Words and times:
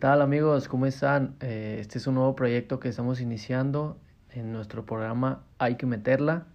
¿Qué 0.00 0.06
tal 0.06 0.22
amigos? 0.22 0.66
¿Cómo 0.66 0.86
están? 0.86 1.36
Eh, 1.40 1.76
este 1.78 1.98
es 1.98 2.06
un 2.06 2.14
nuevo 2.14 2.34
proyecto 2.34 2.80
que 2.80 2.88
estamos 2.88 3.20
iniciando 3.20 3.98
en 4.30 4.50
nuestro 4.50 4.86
programa 4.86 5.42
Hay 5.58 5.74
que 5.74 5.84
meterla. 5.84 6.46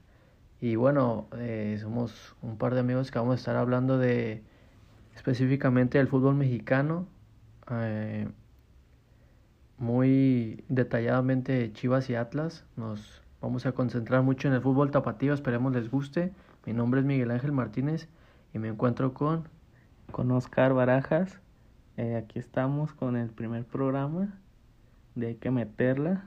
Y 0.60 0.78
bueno, 0.78 1.28
eh, 1.38 1.78
somos 1.80 2.36
un 2.42 2.58
par 2.58 2.74
de 2.74 2.80
amigos 2.80 3.12
que 3.12 3.20
vamos 3.20 3.34
a 3.34 3.36
estar 3.36 3.56
hablando 3.56 4.00
de 4.00 4.42
específicamente 5.14 6.00
del 6.00 6.08
fútbol 6.08 6.34
mexicano. 6.34 7.06
Eh, 7.70 8.28
muy 9.78 10.64
detalladamente 10.68 11.72
Chivas 11.72 12.10
y 12.10 12.16
Atlas. 12.16 12.66
Nos 12.76 13.22
vamos 13.42 13.68
a 13.68 13.74
concentrar 13.74 14.24
mucho 14.24 14.48
en 14.48 14.56
el 14.56 14.62
fútbol 14.62 14.90
tapatío, 14.90 15.36
esperemos 15.36 15.72
les 15.72 15.92
guste. 15.92 16.34
Mi 16.66 16.74
nombre 16.74 17.02
es 17.02 17.06
Miguel 17.06 17.30
Ángel 17.30 17.52
Martínez 17.52 18.08
y 18.56 18.58
me 18.58 18.70
encuentro 18.70 19.14
con... 19.14 19.48
Con 20.12 20.32
Oscar 20.32 20.74
Barajas. 20.74 21.45
Eh, 21.98 22.18
aquí 22.18 22.40
estamos 22.40 22.92
con 22.92 23.16
el 23.16 23.30
primer 23.30 23.64
programa 23.64 24.38
de 25.16 25.28
Hay 25.28 25.36
que 25.36 25.50
meterla, 25.50 26.26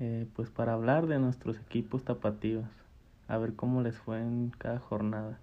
eh, 0.00 0.26
pues 0.34 0.48
para 0.48 0.72
hablar 0.72 1.06
de 1.06 1.18
nuestros 1.18 1.58
equipos 1.60 2.04
tapatíos, 2.04 2.64
a 3.28 3.36
ver 3.36 3.54
cómo 3.54 3.82
les 3.82 3.98
fue 3.98 4.22
en 4.22 4.52
cada 4.56 4.78
jornada. 4.78 5.38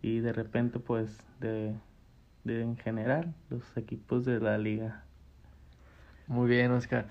Y 0.00 0.20
de 0.20 0.32
repente 0.32 0.78
pues 0.78 1.18
de, 1.38 1.74
de 2.44 2.62
en 2.62 2.78
general 2.78 3.34
los 3.50 3.76
equipos 3.76 4.24
de 4.24 4.40
la 4.40 4.56
liga. 4.56 5.02
Muy 6.26 6.48
bien, 6.48 6.72
Oscar. 6.72 7.06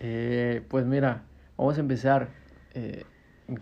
Eh, 0.00 0.62
pues 0.68 0.84
mira, 0.84 1.22
vamos 1.56 1.78
a 1.78 1.80
empezar. 1.80 2.28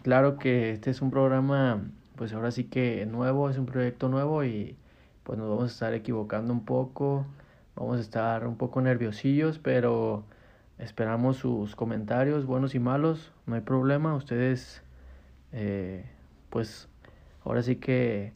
Claro 0.02 0.38
que 0.38 0.72
este 0.72 0.90
es 0.90 1.02
un 1.02 1.10
programa, 1.10 1.82
pues 2.16 2.32
ahora 2.32 2.50
sí 2.50 2.64
que 2.64 3.06
nuevo, 3.06 3.48
es 3.48 3.58
un 3.58 3.66
proyecto 3.66 4.08
nuevo 4.08 4.44
y 4.44 4.76
pues 5.22 5.38
nos 5.38 5.48
vamos 5.48 5.64
a 5.64 5.72
estar 5.72 5.94
equivocando 5.94 6.52
un 6.52 6.64
poco, 6.64 7.26
vamos 7.76 7.98
a 7.98 8.00
estar 8.00 8.46
un 8.46 8.56
poco 8.56 8.80
nerviosillos, 8.80 9.58
pero 9.58 10.24
esperamos 10.78 11.36
sus 11.36 11.76
comentarios, 11.76 12.46
buenos 12.46 12.74
y 12.74 12.78
malos, 12.78 13.32
no 13.46 13.54
hay 13.54 13.60
problema, 13.60 14.14
ustedes 14.14 14.82
eh, 15.52 16.04
pues 16.48 16.88
ahora 17.44 17.62
sí 17.62 17.76
que 17.76 18.32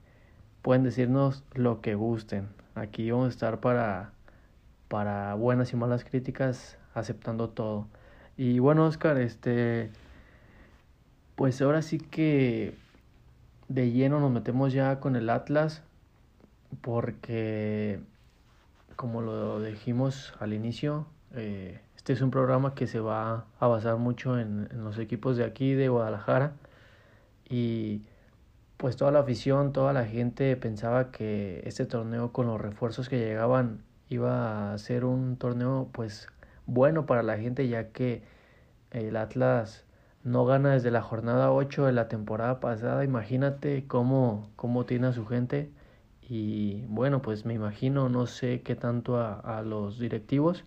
pueden 0.62 0.82
decirnos 0.82 1.44
lo 1.52 1.80
que 1.80 1.94
gusten. 1.94 2.48
Aquí 2.74 3.10
vamos 3.10 3.27
a 3.27 3.30
estar 3.30 3.60
para, 3.60 4.12
para 4.88 5.34
buenas 5.34 5.72
y 5.72 5.77
malas 5.77 6.05
críticas, 6.05 6.78
aceptando 6.94 7.50
todo. 7.50 7.86
Y 8.36 8.58
bueno, 8.58 8.86
Oscar, 8.86 9.18
este, 9.18 9.90
pues 11.36 11.60
ahora 11.62 11.82
sí 11.82 11.98
que 11.98 12.74
de 13.68 13.90
lleno 13.90 14.20
nos 14.20 14.30
metemos 14.30 14.72
ya 14.72 15.00
con 15.00 15.16
el 15.16 15.30
Atlas, 15.30 15.82
porque 16.80 18.00
como 18.97 19.22
lo 19.22 19.61
dijimos 19.62 20.34
al 20.41 20.53
inicio, 20.53 21.06
eh, 21.34 21.80
este 21.97 22.12
es 22.12 22.20
un 22.20 22.30
programa 22.30 22.75
que 22.75 22.86
se 22.86 23.00
va 23.00 23.47
a 23.58 23.67
basar 23.67 23.97
mucho 23.97 24.39
en, 24.39 24.69
los 24.72 24.98
equipos 24.98 25.36
de 25.36 25.45
aquí, 25.45 25.75
de 25.75 25.89
Guadalajara, 25.89 26.52
y 27.48 28.02
pues 28.77 28.97
toda 28.97 29.11
la 29.12 29.20
afición, 29.20 29.72
toda 29.72 29.92
la 29.92 30.05
gente 30.05 30.56
pensaba 30.56 31.11
que 31.11 31.62
este 31.67 31.86
torneo 31.86 32.33
con 32.33 32.47
los 32.47 32.61
refuerzos 32.61 33.08
que 33.08 33.19
llegaban 33.19 33.83
iba 34.08 34.72
a 34.72 34.78
ser 34.78 35.05
un 35.05 35.36
torneo 35.36 35.89
pues 35.92 36.28
bueno 36.67 37.06
para 37.06 37.22
la 37.22 37.39
gente 37.39 37.69
ya 37.69 37.89
que 37.89 38.22
el 38.91 39.17
Atlas 39.17 39.84
no 40.25 40.47
gana 40.47 40.72
desde 40.72 40.91
la 40.91 41.02
jornada 41.02 41.52
8 41.52 41.86
de 41.86 41.92
la 41.92 42.08
temporada 42.08 42.61
pasada. 42.61 43.05
Imagínate 43.05 43.86
cómo, 43.86 44.51
cómo 44.56 44.86
tiene 44.86 45.08
a 45.08 45.12
su 45.12 45.27
gente. 45.27 45.70
Y 46.29 46.83
bueno, 46.89 47.20
pues 47.23 47.45
me 47.45 47.55
imagino, 47.55 48.08
no 48.08 48.27
sé 48.27 48.62
qué 48.62 48.77
tanto 48.77 49.18
a, 49.18 49.35
a 49.40 49.62
los 49.62 49.98
directivos, 49.98 50.64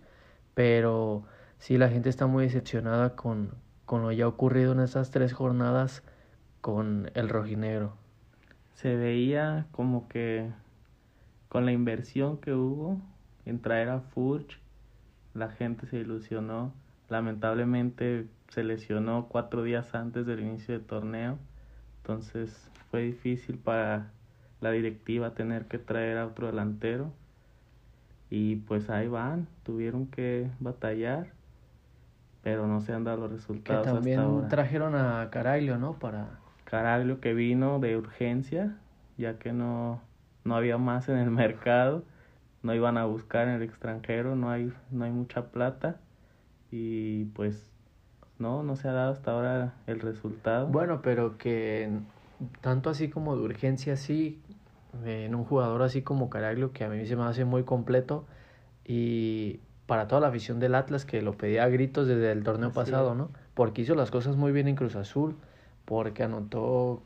pero 0.54 1.24
sí 1.58 1.78
la 1.78 1.88
gente 1.88 2.08
está 2.08 2.26
muy 2.26 2.44
decepcionada 2.44 3.16
con, 3.16 3.54
con 3.84 4.02
lo 4.02 4.12
ya 4.12 4.28
ocurrido 4.28 4.72
en 4.72 4.80
estas 4.80 5.10
tres 5.10 5.32
jornadas 5.32 6.02
con 6.60 7.10
el 7.14 7.28
rojinegro. 7.28 7.96
Se 8.74 8.94
veía 8.94 9.66
como 9.72 10.08
que 10.08 10.50
con 11.48 11.64
la 11.66 11.72
inversión 11.72 12.38
que 12.38 12.52
hubo 12.52 13.00
en 13.44 13.60
traer 13.60 13.88
a 13.88 14.00
Furch, 14.00 14.60
la 15.34 15.48
gente 15.48 15.86
se 15.86 15.98
ilusionó. 15.98 16.72
Lamentablemente 17.08 18.28
se 18.48 18.62
lesionó 18.62 19.28
cuatro 19.28 19.62
días 19.62 19.94
antes 19.94 20.26
del 20.26 20.40
inicio 20.40 20.74
del 20.74 20.84
torneo, 20.86 21.38
entonces 21.98 22.70
fue 22.90 23.02
difícil 23.02 23.58
para 23.58 24.10
la 24.60 24.70
directiva 24.70 25.34
tener 25.34 25.66
que 25.66 25.78
traer 25.78 26.18
a 26.18 26.26
otro 26.26 26.46
delantero. 26.46 27.12
Y 28.30 28.56
pues 28.56 28.90
ahí 28.90 29.08
van, 29.08 29.48
tuvieron 29.62 30.06
que 30.06 30.50
batallar, 30.60 31.32
pero 32.42 32.66
no 32.66 32.80
se 32.80 32.92
han 32.92 33.04
dado 33.04 33.18
los 33.18 33.32
resultados. 33.32 33.86
Que 33.86 33.92
también 33.92 34.20
hasta 34.20 34.30
ahora. 34.30 34.48
trajeron 34.48 34.94
a 34.94 35.28
Caraglio, 35.30 35.78
¿no? 35.78 35.98
Para 35.98 36.38
Caraglio 36.64 37.20
que 37.20 37.32
vino 37.32 37.78
de 37.78 37.96
urgencia, 37.96 38.76
ya 39.16 39.38
que 39.38 39.52
no, 39.52 40.02
no 40.44 40.56
había 40.56 40.76
más 40.76 41.08
en 41.08 41.16
el 41.16 41.30
mercado, 41.30 42.04
no 42.62 42.74
iban 42.74 42.98
a 42.98 43.06
buscar 43.06 43.48
en 43.48 43.54
el 43.54 43.62
extranjero, 43.62 44.36
no 44.36 44.50
hay, 44.50 44.72
no 44.90 45.04
hay 45.04 45.10
mucha 45.10 45.46
plata 45.46 46.00
y 46.70 47.24
pues 47.26 47.70
no, 48.38 48.62
no 48.62 48.76
se 48.76 48.88
ha 48.88 48.92
dado 48.92 49.12
hasta 49.12 49.32
ahora 49.32 49.74
el 49.86 50.00
resultado. 50.00 50.66
Bueno, 50.66 51.00
pero 51.02 51.38
que 51.38 51.90
tanto 52.60 52.90
así 52.90 53.08
como 53.08 53.36
de 53.36 53.42
urgencia, 53.42 53.96
sí, 53.96 54.40
en 55.04 55.34
un 55.34 55.44
jugador 55.44 55.82
así 55.82 56.02
como 56.02 56.30
Caraglio, 56.30 56.72
que 56.72 56.84
a 56.84 56.88
mí 56.88 57.04
se 57.06 57.16
me 57.16 57.24
hace 57.24 57.44
muy 57.44 57.64
completo, 57.64 58.26
y 58.84 59.60
para 59.86 60.08
toda 60.08 60.20
la 60.20 60.28
afición 60.28 60.60
del 60.60 60.74
Atlas, 60.74 61.04
que 61.04 61.22
lo 61.22 61.32
pedía 61.32 61.64
a 61.64 61.68
gritos 61.68 62.06
desde 62.06 62.32
el 62.32 62.42
torneo 62.42 62.68
Así 62.68 62.76
pasado. 62.76 63.14
¿no? 63.14 63.30
Porque 63.54 63.82
hizo 63.82 63.94
las 63.94 64.10
cosas 64.10 64.36
muy 64.36 64.52
bien 64.52 64.68
en 64.68 64.76
Cruz 64.76 64.96
Azul, 64.96 65.36
porque 65.84 66.22
anotó, 66.22 67.02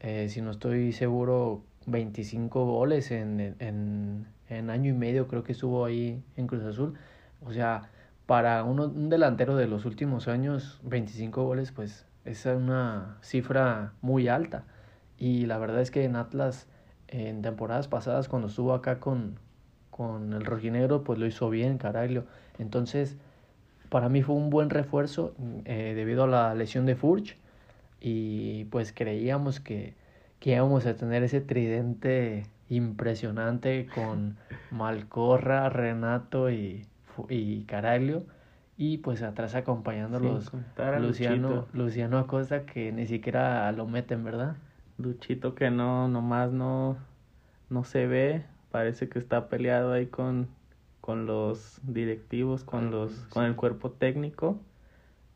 eh, 0.00 0.28
si 0.28 0.40
no 0.40 0.50
estoy 0.50 0.92
seguro, 0.92 1.62
25 1.86 2.64
goles 2.64 3.10
en, 3.10 3.56
en, 3.58 4.26
en 4.48 4.70
año 4.70 4.90
y 4.90 4.94
medio, 4.94 5.28
creo 5.28 5.44
que 5.44 5.52
estuvo 5.52 5.84
ahí 5.84 6.22
en 6.36 6.46
Cruz 6.46 6.64
Azul. 6.64 6.94
O 7.42 7.52
sea, 7.52 7.82
para 8.26 8.62
uno, 8.64 8.84
un 8.84 9.08
delantero 9.08 9.56
de 9.56 9.66
los 9.66 9.84
últimos 9.84 10.28
años, 10.28 10.80
25 10.84 11.44
goles, 11.44 11.72
pues 11.72 12.06
es 12.24 12.46
una 12.46 13.18
cifra 13.22 13.94
muy 14.02 14.28
alta. 14.28 14.64
Y 15.18 15.46
la 15.46 15.58
verdad 15.58 15.80
es 15.80 15.90
que 15.90 16.04
en 16.04 16.16
Atlas, 16.16 16.66
en 17.10 17.42
temporadas 17.42 17.88
pasadas, 17.88 18.28
cuando 18.28 18.48
estuvo 18.48 18.72
acá 18.72 19.00
con, 19.00 19.38
con 19.90 20.32
el 20.32 20.44
rojinegro, 20.44 21.02
pues 21.02 21.18
lo 21.18 21.26
hizo 21.26 21.50
bien, 21.50 21.76
Caraglio. 21.76 22.24
Entonces, 22.58 23.16
para 23.88 24.08
mí 24.08 24.22
fue 24.22 24.36
un 24.36 24.48
buen 24.48 24.70
refuerzo 24.70 25.34
eh, 25.64 25.92
debido 25.94 26.24
a 26.24 26.26
la 26.26 26.54
lesión 26.54 26.86
de 26.86 26.94
Furch. 26.94 27.36
Y 28.00 28.64
pues 28.66 28.92
creíamos 28.92 29.60
que, 29.60 29.94
que 30.38 30.54
íbamos 30.54 30.86
a 30.86 30.94
tener 30.94 31.22
ese 31.22 31.40
tridente 31.40 32.44
impresionante 32.70 33.88
con 33.94 34.36
Malcorra, 34.70 35.68
Renato 35.68 36.50
y, 36.50 36.86
y 37.28 37.64
Caraglio. 37.64 38.24
Y 38.78 38.98
pues 38.98 39.22
atrás 39.22 39.54
acompañándolos 39.54 40.50
Luciano, 41.00 41.48
Luchito. 41.48 41.68
Luciano 41.74 42.18
Acosta, 42.18 42.64
que 42.64 42.92
ni 42.92 43.06
siquiera 43.06 43.70
lo 43.72 43.86
meten, 43.86 44.24
¿verdad? 44.24 44.56
Luchito 45.02 45.54
que 45.54 45.70
no, 45.70 46.08
nomás 46.08 46.52
no, 46.52 46.98
no 47.68 47.84
se 47.84 48.06
ve, 48.06 48.44
parece 48.70 49.08
que 49.08 49.18
está 49.18 49.48
peleado 49.48 49.92
ahí 49.92 50.06
con, 50.06 50.48
con 51.00 51.26
los 51.26 51.80
directivos, 51.82 52.64
con 52.64 52.90
los, 52.90 53.12
con 53.28 53.44
el 53.44 53.56
cuerpo 53.56 53.90
técnico. 53.90 54.60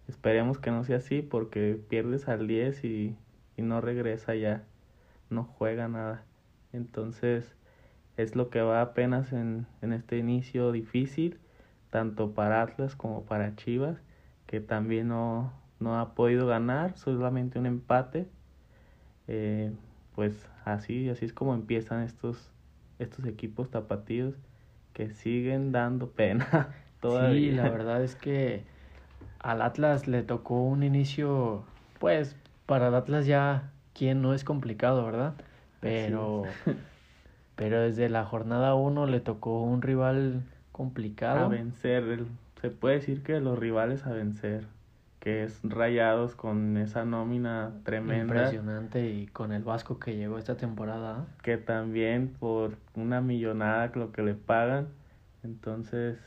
Esperemos 0.08 0.58
que 0.58 0.70
no 0.70 0.84
sea 0.84 0.99
así 0.99 1.22
porque 1.22 1.81
pierdes 1.88 2.28
al 2.28 2.46
10 2.46 2.84
y, 2.84 3.16
y 3.56 3.62
no 3.62 3.81
regresa 3.81 4.34
ya, 4.34 4.64
no 5.31 5.44
juega 5.44 5.88
nada. 5.88 6.25
Entonces 6.72 7.55
es 8.17 8.37
lo 8.37 8.50
que 8.50 8.60
va 8.60 8.81
apenas 8.81 9.32
en, 9.32 9.67
en 9.82 9.93
este 9.93 10.19
inicio 10.19 10.72
difícil, 10.72 11.38
tanto 11.90 12.32
para 12.32 12.62
Atlas 12.62 12.94
como 12.96 13.25
para 13.25 13.56
Chivas, 13.56 14.00
que 14.46 14.60
también 14.60 15.08
no, 15.08 15.52
no 15.81 15.99
ha 15.99 16.14
podido 16.14 16.46
ganar, 16.46 16.96
solamente 16.96 17.58
un 17.58 17.67
empate. 17.67 18.28
Eh, 19.29 19.73
pues 20.15 20.49
así, 20.65 21.09
así 21.09 21.25
es 21.25 21.32
como 21.32 21.55
empiezan 21.55 22.03
estos, 22.03 22.50
estos 22.99 23.25
equipos 23.26 23.71
tapatíos 23.71 24.35
que 24.93 25.11
siguen 25.11 25.73
dando 25.73 26.11
pena 26.11 26.75
todavía. 27.00 27.41
Sí, 27.41 27.53
la 27.53 27.69
verdad 27.69 28.03
es 28.03 28.15
que 28.17 28.62
al 29.41 29.62
Atlas 29.62 30.06
le 30.09 30.23
tocó 30.23 30.62
un 30.62 30.82
inicio, 30.82 31.65
pues 31.99 32.37
para 32.67 32.88
el 32.88 32.94
Atlas 32.94 33.26
ya, 33.26 33.71
quien 33.94 34.23
no 34.23 34.35
es 34.35 34.44
complicado, 34.44 35.05
¿verdad? 35.05 35.35
Pero, 35.81 36.44
pero 37.56 37.81
desde 37.81 38.09
la 38.09 38.25
jornada 38.25 38.75
1 38.75 39.06
le 39.06 39.20
tocó 39.20 39.62
un 39.62 39.82
rival 39.82 40.43
a 40.43 40.73
complicado. 40.73 41.49
vencer, 41.49 42.03
el- 42.05 42.27
se 42.61 42.70
puede 42.70 42.97
decir 42.97 43.23
que 43.23 43.41
los 43.41 43.59
rivales 43.59 44.06
a 44.06 44.12
vencer, 44.12 44.65
que 45.25 45.43
es 45.43 45.59
Rayados 45.62 46.35
con 46.35 46.76
esa 46.76 47.06
nómina 47.06 47.73
tremenda, 47.82 48.35
Impresionante 48.35 49.09
y 49.09 49.26
con 49.26 49.53
el 49.53 49.65
Vasco 49.65 49.99
que 49.99 50.17
llegó 50.17 50.37
esta 50.37 50.59
temporada. 50.59 51.25
que 51.43 51.56
también 51.56 52.29
por 52.38 52.76
una 52.94 53.23
millonada 53.23 53.91
lo 53.94 54.12
que 54.12 54.23
le 54.23 54.35
pagan, 54.35 54.88
Entonces... 55.43 56.19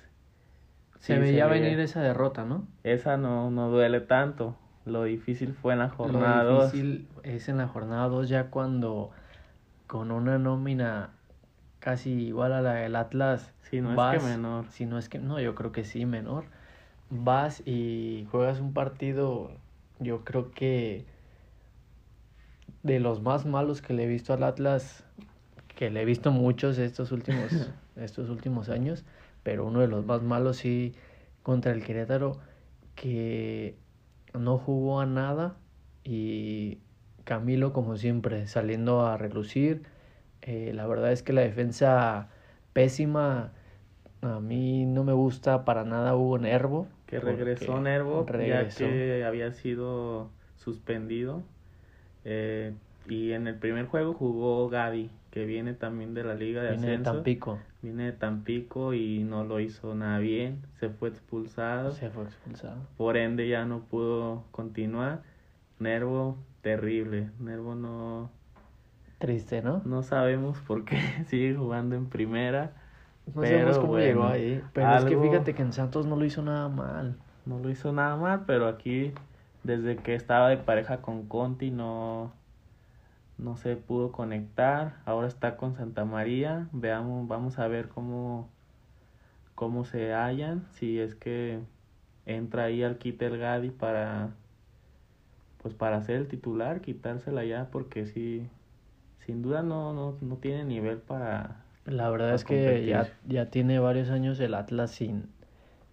Se 0.98 1.20
veía 1.20 1.46
venir 1.46 1.80
esa 1.80 2.02
derrota, 2.02 2.44
¿no? 2.44 2.68
Esa 2.84 3.18
no, 3.18 3.52
no 3.52 3.70
duele 3.70 4.02
tanto. 4.02 4.58
Lo 4.84 5.04
difícil 5.04 5.54
fue 5.54 5.74
en 5.74 5.80
la 5.80 5.90
jornada 5.90 6.44
2. 6.44 6.58
Lo 6.58 6.66
difícil 6.66 7.08
es 7.22 7.50
en 7.50 7.58
la 7.58 7.68
jornada 7.68 8.08
2 8.08 8.28
ya 8.28 8.50
cuando 8.50 9.12
con 9.86 10.10
una 10.10 10.40
nómina 10.40 11.12
casi 11.78 12.14
igual 12.14 12.52
a 12.52 12.64
la 12.64 12.74
del 12.74 12.96
Atlas. 12.96 13.54
Si 13.62 13.80
no 13.80 13.92
es 13.92 14.20
que 14.20 14.26
menor. 14.26 14.66
Si 14.70 14.88
no 14.88 14.98
es 14.98 15.08
que, 15.08 15.20
no, 15.20 15.40
yo 15.40 15.54
creo 15.54 15.72
que 15.72 15.84
sí, 15.84 16.08
menor. 16.08 16.46
Vas 17.10 17.62
y 17.66 18.28
juegas 18.32 18.60
un 18.60 18.74
partido, 18.74 19.52
yo 20.00 20.26
creo 20.26 20.52
que 20.52 21.06
de 22.84 23.00
los 23.00 23.22
más 23.22 23.46
malos 23.46 23.82
que 23.82 23.94
le 23.94 24.04
he 24.04 24.08
visto 24.08 24.34
al 24.34 24.44
Atlas, 24.44 25.06
que 25.76 25.90
le 25.90 26.02
he 26.02 26.06
visto 26.06 26.32
muchos 26.32 26.78
estos 26.78 27.12
últimos, 27.12 27.70
estos 27.96 28.30
últimos 28.30 28.70
años, 28.70 29.06
pero 29.44 29.66
uno 29.66 29.80
de 29.80 29.88
los 29.88 30.06
más 30.06 30.22
malos 30.22 30.58
sí 30.58 30.96
contra 31.44 31.72
el 31.72 31.84
Querétaro, 31.84 32.40
que 32.96 33.78
no 34.34 34.58
jugó 34.58 35.00
a 35.00 35.06
nada 35.06 35.56
y 36.04 36.80
Camilo 37.24 37.74
como 37.74 37.98
siempre 37.98 38.48
saliendo 38.48 39.06
a 39.06 39.18
relucir. 39.18 39.84
Eh, 40.42 40.72
la 40.74 40.88
verdad 40.88 41.12
es 41.12 41.24
que 41.24 41.34
la 41.34 41.42
defensa 41.42 42.30
pésima, 42.74 43.52
a 44.22 44.40
mí 44.40 44.86
no 44.86 45.04
me 45.04 45.14
gusta 45.14 45.66
para 45.66 45.84
nada 45.84 46.16
Hugo 46.16 46.38
Nervo. 46.38 46.88
Que 47.08 47.20
regresó 47.20 47.80
Nervo 47.80 48.26
ya 48.46 48.68
que 48.68 49.24
había 49.26 49.52
sido 49.54 50.30
suspendido. 50.58 51.42
Eh, 52.26 52.74
y 53.08 53.32
en 53.32 53.48
el 53.48 53.56
primer 53.56 53.86
juego 53.86 54.14
jugó 54.14 54.68
Gaby, 54.68 55.10
que 55.32 55.46
viene 55.46 55.74
también 55.74 56.14
de 56.14 56.24
la 56.24 56.36
Liga 56.36 56.62
de 56.62 56.72
viene 56.72 56.98
de 56.98 57.04
Tampico. 57.04 57.60
Viene 57.82 58.06
de 58.06 58.12
Tampico 58.12 58.94
y 58.94 59.24
no 59.24 59.46
lo 59.46 59.62
hizo 59.62 59.96
nada 59.96 60.20
bien. 60.20 60.64
Se 60.80 60.90
fue 60.90 61.10
expulsado. 61.10 61.92
Se 61.92 62.10
fue 62.10 62.26
expulsado. 62.26 62.82
Por 62.98 63.16
ende 63.16 63.48
ya 63.48 63.66
no 63.66 63.80
pudo 63.80 64.44
continuar. 64.52 65.24
Nervo, 65.80 66.38
terrible. 66.62 67.30
Nervo 67.40 67.76
no... 67.76 68.30
Triste, 69.20 69.62
¿no? 69.62 69.82
No 69.86 70.04
sabemos 70.04 70.60
por 70.60 70.84
qué 70.84 70.98
sigue 71.28 71.56
jugando 71.56 71.96
en 71.96 72.08
primera. 72.08 72.74
No 73.34 73.42
sabemos 73.44 73.80
cómo 73.80 73.98
llegó 73.98 74.26
ahí. 74.26 74.64
Pero 74.74 74.96
es 74.96 75.06
que 75.06 75.18
fíjate 75.18 75.54
que 75.54 75.62
en 75.62 75.74
Santos 75.74 76.06
no 76.06 76.16
lo 76.16 76.26
hizo 76.26 76.42
nada 76.42 76.70
mal. 76.70 77.18
No 77.46 77.60
lo 77.60 77.70
hizo 77.70 77.92
nada 77.92 78.16
mal, 78.16 78.44
pero 78.46 78.68
aquí 78.68 79.14
desde 79.64 79.98
que 79.98 80.16
estaba 80.16 80.50
de 80.50 80.58
pareja 80.58 81.02
con 81.02 81.28
Conti 81.28 81.72
no, 81.72 82.32
no 83.38 83.58
se 83.58 83.76
pudo 83.76 84.12
conectar. 84.12 84.98
Ahora 85.06 85.28
está 85.28 85.58
con 85.58 85.76
Santa 85.76 86.06
María. 86.06 86.68
Veamos, 86.72 87.28
vamos 87.28 87.60
a 87.60 87.68
ver 87.68 87.90
cómo, 87.90 88.50
cómo 89.56 89.86
se 89.86 90.14
hallan. 90.14 90.66
Si 90.72 91.00
es 91.00 91.16
que 91.16 91.60
entra 92.26 92.64
ahí 92.66 92.84
al 92.84 92.98
quite 92.98 93.26
el 93.26 93.38
Gadi 93.38 93.70
para 93.70 94.32
pues 95.62 95.74
para 95.74 96.02
ser 96.04 96.18
el 96.18 96.28
titular, 96.28 96.82
quitársela 96.82 97.44
ya 97.44 97.70
porque 97.72 98.06
sí 98.06 98.48
sin 99.26 99.42
duda 99.42 99.64
no, 99.64 99.92
no, 99.92 100.16
no 100.22 100.36
tiene 100.38 100.64
nivel 100.64 101.00
para 101.00 101.67
la 101.88 102.10
verdad 102.10 102.34
es 102.34 102.44
que 102.44 102.86
ya, 102.86 103.10
ya 103.26 103.50
tiene 103.50 103.80
varios 103.80 104.10
años 104.10 104.40
el 104.40 104.54
Atlas 104.54 104.92
sin, 104.92 105.30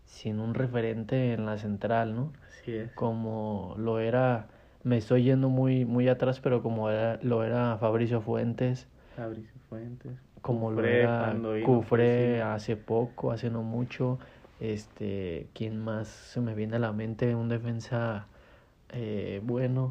sin 0.04 0.40
un 0.40 0.54
referente 0.54 1.32
en 1.32 1.46
la 1.46 1.56
central, 1.56 2.14
¿no? 2.14 2.32
Así 2.48 2.72
es. 2.72 2.92
Como 2.92 3.74
lo 3.78 4.00
era, 4.00 4.48
me 4.82 4.96
estoy 4.96 5.22
yendo 5.22 5.48
muy, 5.48 5.84
muy 5.84 6.08
atrás, 6.08 6.40
pero 6.40 6.62
como 6.62 6.90
era, 6.90 7.18
lo 7.22 7.44
era 7.44 7.78
Fabricio 7.78 8.20
Fuentes. 8.20 8.88
Fabricio 9.16 9.54
Fuentes. 9.68 10.12
Como 10.40 10.72
lo 10.72 10.84
era 10.84 11.34
Cufré 11.64 12.42
hace 12.42 12.76
poco, 12.76 13.30
hace 13.30 13.48
no 13.48 13.62
mucho. 13.62 14.18
Este, 14.60 15.48
¿quién 15.54 15.82
más 15.82 16.08
se 16.08 16.40
me 16.40 16.54
viene 16.54 16.76
a 16.76 16.80
la 16.80 16.92
mente? 16.92 17.34
Un 17.34 17.48
defensa 17.48 18.26
eh, 18.90 19.40
bueno. 19.42 19.90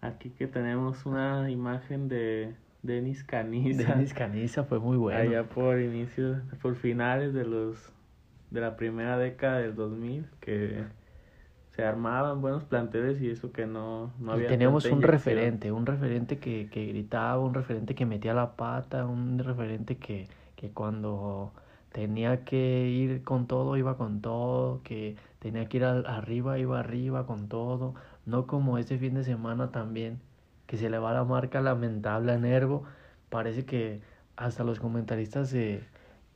Aquí 0.00 0.30
que 0.30 0.46
tenemos 0.46 1.04
una 1.04 1.50
imagen 1.50 2.08
de 2.08 2.54
Denis 2.82 3.24
Caniza. 3.24 3.94
Denis 3.94 4.12
Caniza 4.12 4.64
fue 4.64 4.80
muy 4.80 4.96
bueno. 4.96 5.18
Allá 5.18 5.44
por 5.48 5.80
inicios, 5.80 6.38
por 6.60 6.74
finales 6.74 7.32
de 7.32 7.44
los 7.44 7.92
de 8.50 8.60
la 8.60 8.76
primera 8.76 9.16
década 9.16 9.58
del 9.58 9.74
2000 9.74 10.26
que 10.40 10.84
se 11.70 11.82
armaban 11.82 12.42
buenos 12.42 12.64
planteles 12.64 13.20
y 13.22 13.30
eso 13.30 13.50
que 13.50 13.66
no, 13.66 14.12
no 14.20 14.32
había. 14.32 14.48
teníamos 14.48 14.84
un 14.84 15.00
referente, 15.00 15.72
un 15.72 15.86
referente 15.86 16.38
que, 16.38 16.68
que 16.70 16.84
gritaba, 16.86 17.38
un 17.40 17.54
referente 17.54 17.94
que 17.94 18.04
metía 18.04 18.34
la 18.34 18.56
pata, 18.56 19.06
un 19.06 19.38
referente 19.38 19.96
que, 19.96 20.28
que 20.54 20.70
cuando 20.70 21.52
tenía 21.92 22.44
que 22.44 22.88
ir 22.88 23.22
con 23.22 23.46
todo, 23.46 23.78
iba 23.78 23.96
con 23.96 24.20
todo, 24.20 24.82
que 24.82 25.16
tenía 25.38 25.66
que 25.66 25.78
ir 25.78 25.84
arriba, 25.84 26.58
iba 26.58 26.78
arriba 26.78 27.26
con 27.26 27.48
todo, 27.48 27.94
no 28.26 28.46
como 28.46 28.76
este 28.76 28.98
fin 28.98 29.14
de 29.14 29.24
semana 29.24 29.70
también, 29.70 30.20
que 30.72 30.78
se 30.78 30.88
le 30.88 30.96
va 30.98 31.12
la 31.12 31.22
marca 31.22 31.60
lamentable 31.60 32.32
a 32.32 32.38
Nervo. 32.38 32.84
Parece 33.28 33.66
que 33.66 34.00
hasta 34.36 34.64
los 34.64 34.80
comentaristas 34.80 35.52
de, 35.52 35.84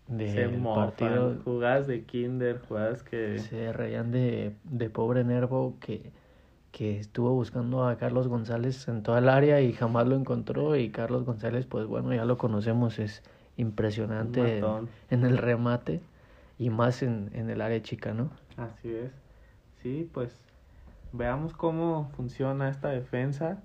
de 0.08 0.30
se 0.30 0.46
partido 0.58 1.36
jugadas 1.42 1.86
de 1.86 2.04
kinder, 2.04 2.60
jugadas 2.68 3.02
que 3.02 3.38
se 3.38 3.72
reían 3.72 4.12
de, 4.12 4.52
de 4.64 4.90
pobre 4.90 5.24
Nervo 5.24 5.78
que, 5.80 6.12
que 6.70 7.00
estuvo 7.00 7.32
buscando 7.32 7.88
a 7.88 7.96
Carlos 7.96 8.28
González 8.28 8.86
en 8.88 9.02
toda 9.02 9.20
el 9.20 9.30
área 9.30 9.62
y 9.62 9.72
jamás 9.72 10.06
lo 10.06 10.16
encontró 10.16 10.76
y 10.76 10.90
Carlos 10.90 11.24
González 11.24 11.64
pues 11.64 11.86
bueno 11.86 12.12
ya 12.12 12.26
lo 12.26 12.36
conocemos 12.36 12.98
es 12.98 13.22
impresionante 13.56 14.58
en, 14.58 14.88
en, 15.08 15.24
el 15.24 15.38
remate 15.38 16.02
y 16.58 16.68
más 16.68 17.02
en, 17.02 17.30
en 17.32 17.48
el 17.48 17.62
área 17.62 17.80
chica, 17.80 18.12
¿no? 18.12 18.28
Así 18.58 18.94
es. 18.94 19.12
Sí, 19.82 20.10
pues 20.12 20.42
veamos 21.12 21.54
cómo 21.54 22.10
funciona 22.14 22.68
esta 22.68 22.90
defensa 22.90 23.62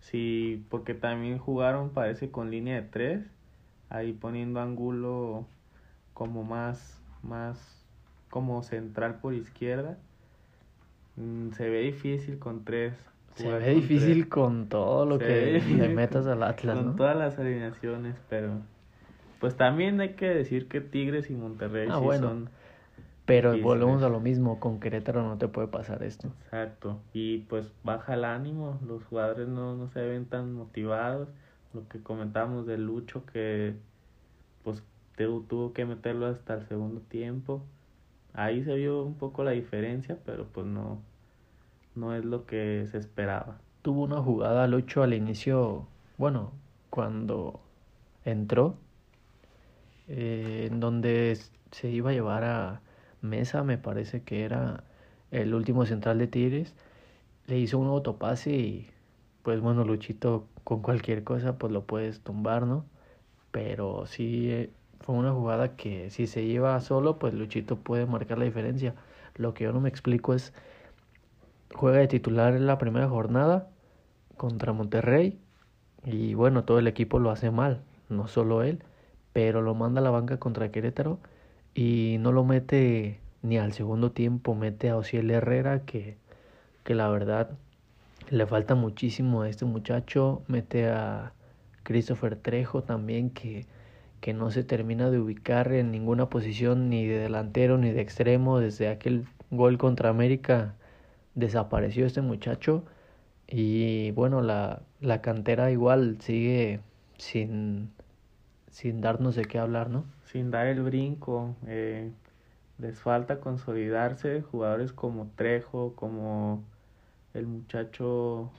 Sí, 0.00 0.64
porque 0.70 0.94
también 0.94 1.38
jugaron, 1.38 1.90
parece, 1.90 2.30
con 2.30 2.50
línea 2.50 2.76
de 2.76 2.88
tres, 2.88 3.26
ahí 3.88 4.12
poniendo 4.12 4.60
ángulo 4.60 5.46
como 6.14 6.42
más, 6.42 7.02
más 7.22 7.84
como 8.30 8.62
central 8.62 9.20
por 9.20 9.34
izquierda. 9.34 9.98
Mm, 11.16 11.50
se 11.52 11.68
ve 11.68 11.80
difícil 11.80 12.38
con 12.38 12.64
tres. 12.64 12.94
Se 13.34 13.50
ve 13.50 13.74
difícil 13.74 14.28
con 14.28 14.68
todo 14.68 15.06
lo 15.06 15.18
que 15.18 15.60
le 15.60 15.88
metas 15.88 16.26
al 16.26 16.42
Atlas, 16.42 16.76
Con 16.76 16.96
todas 16.96 17.16
las 17.16 17.38
alineaciones, 17.38 18.16
pero 18.28 18.60
pues 19.38 19.56
también 19.56 20.00
hay 20.00 20.10
que 20.10 20.28
decir 20.28 20.68
que 20.68 20.80
Tigres 20.80 21.30
y 21.30 21.34
Monterrey 21.34 21.88
ah, 21.90 21.98
sí 21.98 22.18
son 22.18 22.50
pero 23.30 23.56
volvemos 23.60 24.02
a 24.02 24.08
lo 24.08 24.18
mismo, 24.18 24.58
con 24.58 24.80
Querétaro 24.80 25.22
no 25.22 25.38
te 25.38 25.46
puede 25.46 25.68
pasar 25.68 26.02
esto. 26.02 26.32
Exacto, 26.46 27.00
y 27.12 27.38
pues 27.38 27.70
baja 27.84 28.14
el 28.14 28.24
ánimo, 28.24 28.80
los 28.84 29.04
jugadores 29.04 29.46
no, 29.46 29.76
no 29.76 29.88
se 29.92 30.00
ven 30.00 30.26
tan 30.26 30.52
motivados, 30.52 31.28
lo 31.72 31.86
que 31.86 32.02
comentamos 32.02 32.66
de 32.66 32.76
Lucho 32.76 33.24
que 33.26 33.74
pues 34.64 34.82
tuvo 35.16 35.72
que 35.72 35.84
meterlo 35.84 36.26
hasta 36.26 36.54
el 36.54 36.66
segundo 36.66 37.02
tiempo, 37.02 37.62
ahí 38.34 38.64
se 38.64 38.74
vio 38.74 39.04
un 39.04 39.14
poco 39.14 39.44
la 39.44 39.52
diferencia, 39.52 40.18
pero 40.26 40.46
pues 40.46 40.66
no, 40.66 41.00
no 41.94 42.16
es 42.16 42.24
lo 42.24 42.46
que 42.46 42.88
se 42.90 42.98
esperaba. 42.98 43.58
Tuvo 43.82 44.02
una 44.02 44.20
jugada 44.20 44.66
Lucho 44.66 45.04
al 45.04 45.14
inicio, 45.14 45.86
bueno, 46.18 46.50
cuando 46.90 47.60
entró, 48.24 48.74
eh, 50.08 50.66
en 50.68 50.80
donde 50.80 51.38
se 51.70 51.90
iba 51.90 52.10
a 52.10 52.12
llevar 52.12 52.42
a 52.42 52.80
Mesa, 53.22 53.62
me 53.64 53.78
parece 53.78 54.22
que 54.22 54.44
era 54.44 54.84
el 55.30 55.54
último 55.54 55.86
central 55.86 56.18
de 56.18 56.26
Tigres, 56.26 56.74
le 57.46 57.58
hizo 57.58 57.78
un 57.78 57.88
autopase 57.88 58.52
y 58.52 58.90
pues 59.42 59.60
bueno, 59.60 59.84
Luchito 59.84 60.46
con 60.64 60.82
cualquier 60.82 61.24
cosa 61.24 61.58
pues 61.58 61.72
lo 61.72 61.84
puedes 61.84 62.20
tumbar, 62.20 62.66
¿no? 62.66 62.84
Pero 63.50 64.06
sí 64.06 64.50
eh, 64.50 64.70
fue 65.00 65.14
una 65.14 65.32
jugada 65.32 65.76
que 65.76 66.10
si 66.10 66.26
se 66.26 66.46
lleva 66.46 66.80
solo 66.80 67.18
pues 67.18 67.34
Luchito 67.34 67.76
puede 67.76 68.06
marcar 68.06 68.38
la 68.38 68.44
diferencia. 68.44 68.94
Lo 69.36 69.54
que 69.54 69.64
yo 69.64 69.72
no 69.72 69.80
me 69.80 69.88
explico 69.88 70.34
es 70.34 70.52
juega 71.74 71.98
de 71.98 72.08
titular 72.08 72.54
en 72.54 72.66
la 72.66 72.78
primera 72.78 73.08
jornada 73.08 73.68
contra 74.36 74.72
Monterrey 74.72 75.38
y 76.04 76.34
bueno, 76.34 76.64
todo 76.64 76.78
el 76.78 76.86
equipo 76.86 77.18
lo 77.18 77.30
hace 77.30 77.50
mal, 77.50 77.82
no 78.08 78.28
solo 78.28 78.62
él, 78.62 78.82
pero 79.32 79.62
lo 79.62 79.74
manda 79.74 80.00
a 80.00 80.04
la 80.04 80.10
banca 80.10 80.38
contra 80.38 80.70
Querétaro 80.70 81.18
y 81.74 82.16
no 82.20 82.32
lo 82.32 82.44
mete 82.44 83.20
ni 83.42 83.58
al 83.58 83.72
segundo 83.72 84.12
tiempo, 84.12 84.54
mete 84.54 84.90
a 84.90 84.96
Ociel 84.96 85.30
Herrera 85.30 85.84
que, 85.84 86.16
que 86.84 86.94
la 86.94 87.08
verdad 87.08 87.50
le 88.30 88.46
falta 88.46 88.74
muchísimo 88.74 89.42
a 89.42 89.48
este 89.48 89.64
muchacho, 89.64 90.42
mete 90.46 90.88
a 90.88 91.32
Christopher 91.82 92.36
Trejo 92.36 92.82
también 92.82 93.30
que, 93.30 93.66
que 94.20 94.34
no 94.34 94.50
se 94.50 94.62
termina 94.64 95.10
de 95.10 95.18
ubicar 95.18 95.72
en 95.72 95.90
ninguna 95.90 96.28
posición 96.28 96.90
ni 96.90 97.06
de 97.06 97.18
delantero 97.18 97.78
ni 97.78 97.90
de 97.90 98.00
extremo, 98.00 98.58
desde 98.60 98.88
aquel 98.88 99.26
gol 99.50 99.78
contra 99.78 100.10
América 100.10 100.74
desapareció 101.34 102.06
este 102.06 102.20
muchacho. 102.20 102.84
Y 103.48 104.12
bueno 104.12 104.42
la, 104.42 104.82
la 105.00 105.22
cantera 105.22 105.70
igual 105.72 106.18
sigue 106.20 106.80
sin, 107.18 107.90
sin 108.70 109.00
darnos 109.00 109.34
de 109.34 109.44
qué 109.44 109.58
hablar, 109.58 109.90
¿no? 109.90 110.04
sin 110.30 110.50
dar 110.50 110.66
el 110.66 110.82
brinco. 110.82 111.56
Eh, 111.66 112.10
les 112.78 113.00
falta 113.00 113.40
consolidarse 113.40 114.42
jugadores 114.42 114.92
como 114.92 115.30
Trejo, 115.36 115.94
como 115.96 116.64
el 117.34 117.46
muchacho 117.46 118.50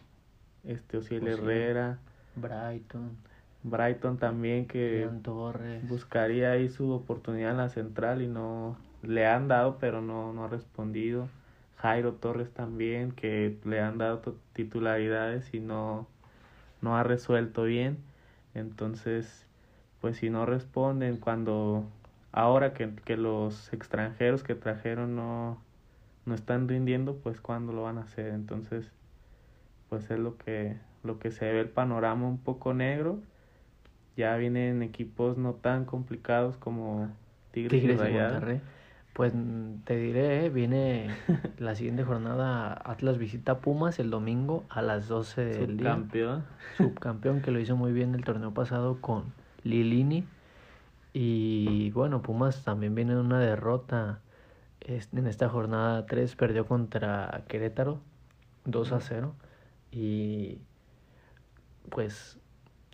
este 0.63 0.97
Osiel 0.97 1.27
Herrera, 1.27 1.99
Brighton, 2.35 3.17
Brighton 3.63 4.17
también 4.17 4.67
que 4.67 5.09
buscaría 5.83 6.51
ahí 6.51 6.69
su 6.69 6.91
oportunidad 6.91 7.51
en 7.51 7.57
la 7.57 7.69
central 7.69 8.21
y 8.21 8.27
no 8.27 8.77
le 9.01 9.25
han 9.25 9.47
dado 9.47 9.77
pero 9.79 10.01
no, 10.01 10.33
no 10.33 10.45
ha 10.45 10.47
respondido. 10.47 11.29
Jairo 11.77 12.13
Torres 12.13 12.51
también 12.51 13.11
que 13.11 13.57
le 13.63 13.79
han 13.79 13.97
dado 13.97 14.21
titularidades 14.53 15.51
y 15.53 15.59
no, 15.59 16.07
no 16.81 16.95
ha 16.95 17.03
resuelto 17.03 17.63
bien. 17.63 17.97
Entonces, 18.53 19.47
pues 20.01 20.17
si 20.17 20.29
no 20.29 20.45
responden 20.45 21.17
cuando 21.17 21.85
ahora 22.31 22.73
que, 22.73 22.89
que 23.05 23.17
los 23.17 23.71
extranjeros 23.71 24.43
que 24.43 24.55
trajeron 24.55 25.15
no, 25.15 25.61
no 26.25 26.35
están 26.35 26.67
rindiendo, 26.67 27.15
pues 27.17 27.39
cuándo 27.39 27.71
lo 27.71 27.83
van 27.83 27.99
a 27.99 28.01
hacer. 28.01 28.33
Entonces, 28.33 28.91
pues 29.89 30.09
es 30.09 30.19
lo 30.19 30.37
que, 30.37 30.77
lo 31.03 31.19
que 31.19 31.31
se 31.31 31.45
ve 31.51 31.61
el 31.61 31.69
panorama 31.69 32.27
un 32.27 32.39
poco 32.39 32.73
negro. 32.73 33.19
Ya 34.17 34.35
vienen 34.35 34.81
equipos 34.81 35.37
no 35.37 35.53
tan 35.53 35.85
complicados 35.85 36.57
como 36.57 37.09
Tigres, 37.51 37.83
y 37.83 37.87
Monterrey. 37.87 38.61
Pues 39.13 39.33
te 39.83 39.97
diré, 39.97 40.49
viene 40.49 41.09
la 41.59 41.75
siguiente 41.75 42.03
jornada 42.03 42.73
Atlas 42.85 43.17
visita 43.17 43.59
Pumas 43.59 43.99
el 43.99 44.09
domingo 44.09 44.63
a 44.69 44.81
las 44.81 45.07
12 45.07 45.45
del 45.45 45.77
día. 45.77 45.89
Subcampeón. 45.89 46.45
Subcampeón 46.77 47.41
que 47.41 47.51
lo 47.51 47.59
hizo 47.59 47.75
muy 47.75 47.91
bien 47.91 48.15
el 48.15 48.23
torneo 48.23 48.53
pasado 48.53 48.99
con 49.01 49.33
Lilini. 49.63 50.25
Y 51.13 51.91
bueno, 51.91 52.21
Pumas 52.21 52.63
también 52.63 52.95
viene 52.95 53.15
de 53.15 53.21
una 53.21 53.39
derrota 53.39 54.21
en 54.81 55.27
esta 55.27 55.49
jornada 55.49 56.05
3, 56.05 56.35
perdió 56.35 56.65
contra 56.65 57.43
Querétaro 57.47 57.99
2 58.65 58.91
a 58.93 59.01
0. 59.01 59.35
Y 59.91 60.59
pues 61.89 62.39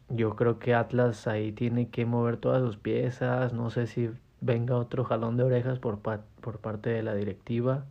yo 0.09 0.35
creo 0.35 0.59
que 0.59 0.73
Atlas 0.73 1.27
ahí 1.27 1.51
tiene 1.51 1.89
que 1.89 2.05
mover 2.05 2.37
todas 2.37 2.61
sus 2.61 2.77
piezas. 2.77 3.53
No 3.53 3.69
sé 3.69 3.87
si 3.87 4.09
venga 4.41 4.77
otro 4.77 5.03
jalón 5.03 5.37
de 5.37 5.43
orejas 5.43 5.79
por, 5.79 5.99
por 5.99 6.59
parte 6.59 6.89
de 6.89 7.03
la 7.03 7.13
directiva. 7.15 7.85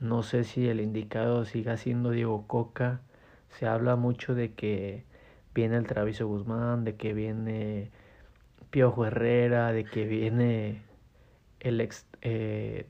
No 0.00 0.22
sé 0.22 0.44
si 0.44 0.68
el 0.68 0.80
indicado 0.80 1.44
siga 1.44 1.76
siendo 1.76 2.10
Diego 2.10 2.46
Coca. 2.46 3.00
Se 3.48 3.66
habla 3.66 3.96
mucho 3.96 4.34
de 4.34 4.52
que 4.52 5.04
viene 5.54 5.76
el 5.76 5.86
Traviso 5.86 6.26
Guzmán, 6.26 6.84
de 6.84 6.96
que 6.96 7.14
viene 7.14 7.90
Piojo 8.74 9.06
Herrera, 9.06 9.72
de 9.72 9.84
que 9.84 10.04
viene 10.04 10.82
el 11.60 11.80
ex 11.80 12.08
eh, 12.22 12.88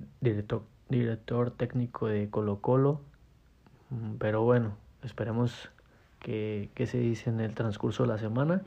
director, 0.89 1.51
técnico 1.51 2.07
de 2.07 2.31
Colo 2.31 2.63
Colo. 2.63 3.03
Mm, 3.91 4.15
pero 4.15 4.43
bueno, 4.45 4.79
esperemos 5.03 5.69
que, 6.21 6.71
que 6.75 6.87
se 6.87 6.97
dice 6.97 7.29
en 7.29 7.39
el 7.41 7.55
transcurso 7.55 8.05
de 8.05 8.09
la 8.09 8.17
semana. 8.17 8.63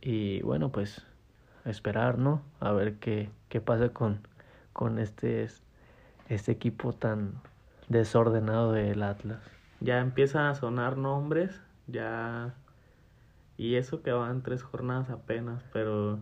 Y 0.00 0.40
bueno, 0.40 0.72
pues 0.72 1.04
esperar, 1.66 2.16
¿no? 2.16 2.40
A 2.60 2.72
ver 2.72 2.94
qué, 2.94 3.28
qué 3.50 3.60
pasa 3.60 3.90
con, 3.90 4.26
con 4.72 4.98
este, 4.98 5.46
este 6.30 6.50
equipo 6.50 6.94
tan 6.94 7.42
desordenado 7.88 8.72
del 8.72 9.02
Atlas. 9.02 9.42
Ya 9.80 9.98
empiezan 9.98 10.46
a 10.46 10.54
sonar 10.54 10.96
nombres, 10.96 11.60
ya... 11.88 12.54
Y 13.62 13.76
eso 13.76 14.02
que 14.02 14.10
van 14.10 14.42
tres 14.42 14.64
jornadas 14.64 15.08
apenas, 15.08 15.62
pero 15.72 16.18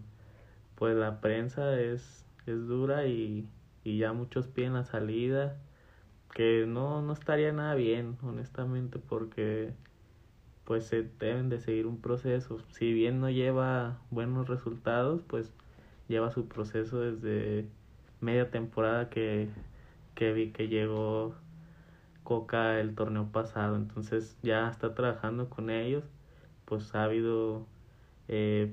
pues 0.75 0.95
la 0.95 1.23
prensa 1.23 1.81
es, 1.81 2.27
es 2.45 2.67
dura 2.67 3.07
y, 3.07 3.49
y 3.83 3.97
ya 3.97 4.13
muchos 4.13 4.47
piden 4.47 4.75
la 4.75 4.85
salida, 4.85 5.57
que 6.35 6.67
no, 6.67 7.01
no 7.01 7.15
estaría 7.15 7.51
nada 7.53 7.75
bien, 7.77 8.19
honestamente, 8.23 8.99
porque 8.99 9.73
pues 10.67 10.85
se 10.87 11.03
deben 11.19 11.49
de 11.49 11.61
seguir 11.61 11.87
un 11.87 12.03
proceso. 12.03 12.59
Si 12.73 12.93
bien 12.93 13.21
no 13.21 13.31
lleva 13.31 14.03
buenos 14.11 14.47
resultados, 14.47 15.23
pues 15.27 15.51
lleva 16.09 16.31
su 16.33 16.47
proceso 16.47 17.01
desde 17.01 17.71
media 18.21 18.51
temporada 18.51 19.09
que, 19.09 19.49
que 20.15 20.35
vi 20.35 20.53
que 20.53 20.69
llegó 20.69 21.35
Coca 22.23 22.81
el 22.81 22.95
torneo 22.95 23.33
pasado. 23.33 23.77
Entonces 23.77 24.37
ya 24.43 24.69
está 24.71 24.95
trabajando 24.95 25.49
con 25.49 25.71
ellos. 25.71 26.05
Pues 26.71 26.95
ha 26.95 27.05
habido 27.05 27.67
eh, 28.29 28.73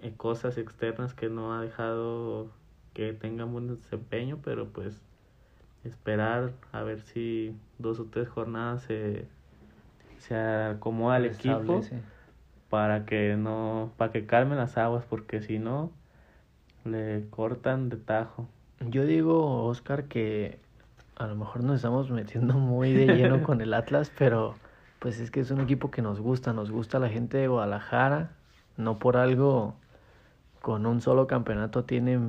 eh, 0.00 0.12
cosas 0.16 0.58
externas 0.58 1.14
que 1.14 1.28
no 1.28 1.54
ha 1.54 1.62
dejado 1.62 2.48
que 2.92 3.12
tengan 3.12 3.52
buen 3.52 3.68
desempeño, 3.68 4.40
pero 4.42 4.66
pues 4.66 5.00
esperar 5.84 6.52
a 6.72 6.82
ver 6.82 7.00
si 7.02 7.54
dos 7.78 8.00
o 8.00 8.06
tres 8.06 8.28
jornadas 8.28 8.82
se 8.82 9.26
se 10.18 10.36
acomoda 10.36 11.18
el 11.18 11.26
equipo 11.26 11.82
para 12.70 13.04
que 13.04 13.36
no, 13.36 13.92
para 13.96 14.12
que 14.12 14.24
calmen 14.24 14.56
las 14.56 14.78
aguas, 14.78 15.04
porque 15.04 15.42
si 15.42 15.58
no, 15.58 15.90
le 16.84 17.26
cortan 17.28 17.90
de 17.90 17.98
tajo. 17.98 18.48
Yo 18.80 19.04
digo, 19.04 19.64
Oscar, 19.64 20.04
que 20.04 20.58
a 21.16 21.26
lo 21.26 21.36
mejor 21.36 21.64
nos 21.64 21.76
estamos 21.76 22.10
metiendo 22.10 22.54
muy 22.54 22.92
de 22.92 23.14
lleno 23.14 23.42
con 23.44 23.60
el 23.60 23.74
Atlas, 23.74 24.10
pero 24.16 24.54
pues 25.02 25.18
es 25.18 25.32
que 25.32 25.40
es 25.40 25.50
un 25.50 25.60
equipo 25.60 25.90
que 25.90 26.00
nos 26.00 26.20
gusta, 26.20 26.52
nos 26.52 26.70
gusta 26.70 27.00
la 27.00 27.08
gente 27.08 27.36
de 27.36 27.48
Guadalajara, 27.48 28.36
no 28.76 29.00
por 29.00 29.16
algo 29.16 29.74
con 30.60 30.86
un 30.86 31.00
solo 31.00 31.26
campeonato 31.26 31.84
tiene 31.84 32.20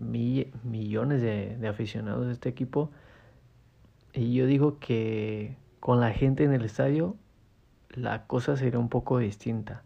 millones 0.00 1.20
de, 1.20 1.58
de 1.58 1.68
aficionados 1.68 2.26
este 2.28 2.48
equipo. 2.48 2.90
Y 4.14 4.32
yo 4.32 4.46
digo 4.46 4.78
que 4.78 5.58
con 5.78 6.00
la 6.00 6.10
gente 6.10 6.44
en 6.44 6.54
el 6.54 6.64
estadio 6.64 7.16
la 7.90 8.26
cosa 8.26 8.56
sería 8.56 8.78
un 8.78 8.88
poco 8.88 9.18
distinta, 9.18 9.82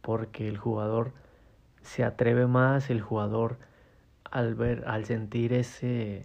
porque 0.00 0.48
el 0.48 0.56
jugador 0.56 1.12
se 1.82 2.04
atreve 2.04 2.46
más, 2.46 2.88
el 2.88 3.02
jugador 3.02 3.58
al 4.30 4.54
ver, 4.54 4.84
al 4.86 5.04
sentir 5.04 5.52
ese, 5.52 6.24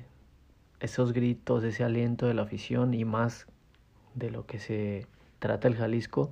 esos 0.80 1.12
gritos, 1.12 1.66
ese 1.66 1.84
aliento 1.84 2.26
de 2.26 2.36
la 2.36 2.44
afición 2.44 2.94
y 2.94 3.04
más 3.04 3.48
de 4.16 4.32
lo 4.32 4.46
que 4.46 4.58
se 4.58 5.08
trata 5.42 5.68
el 5.68 5.76
Jalisco, 5.76 6.32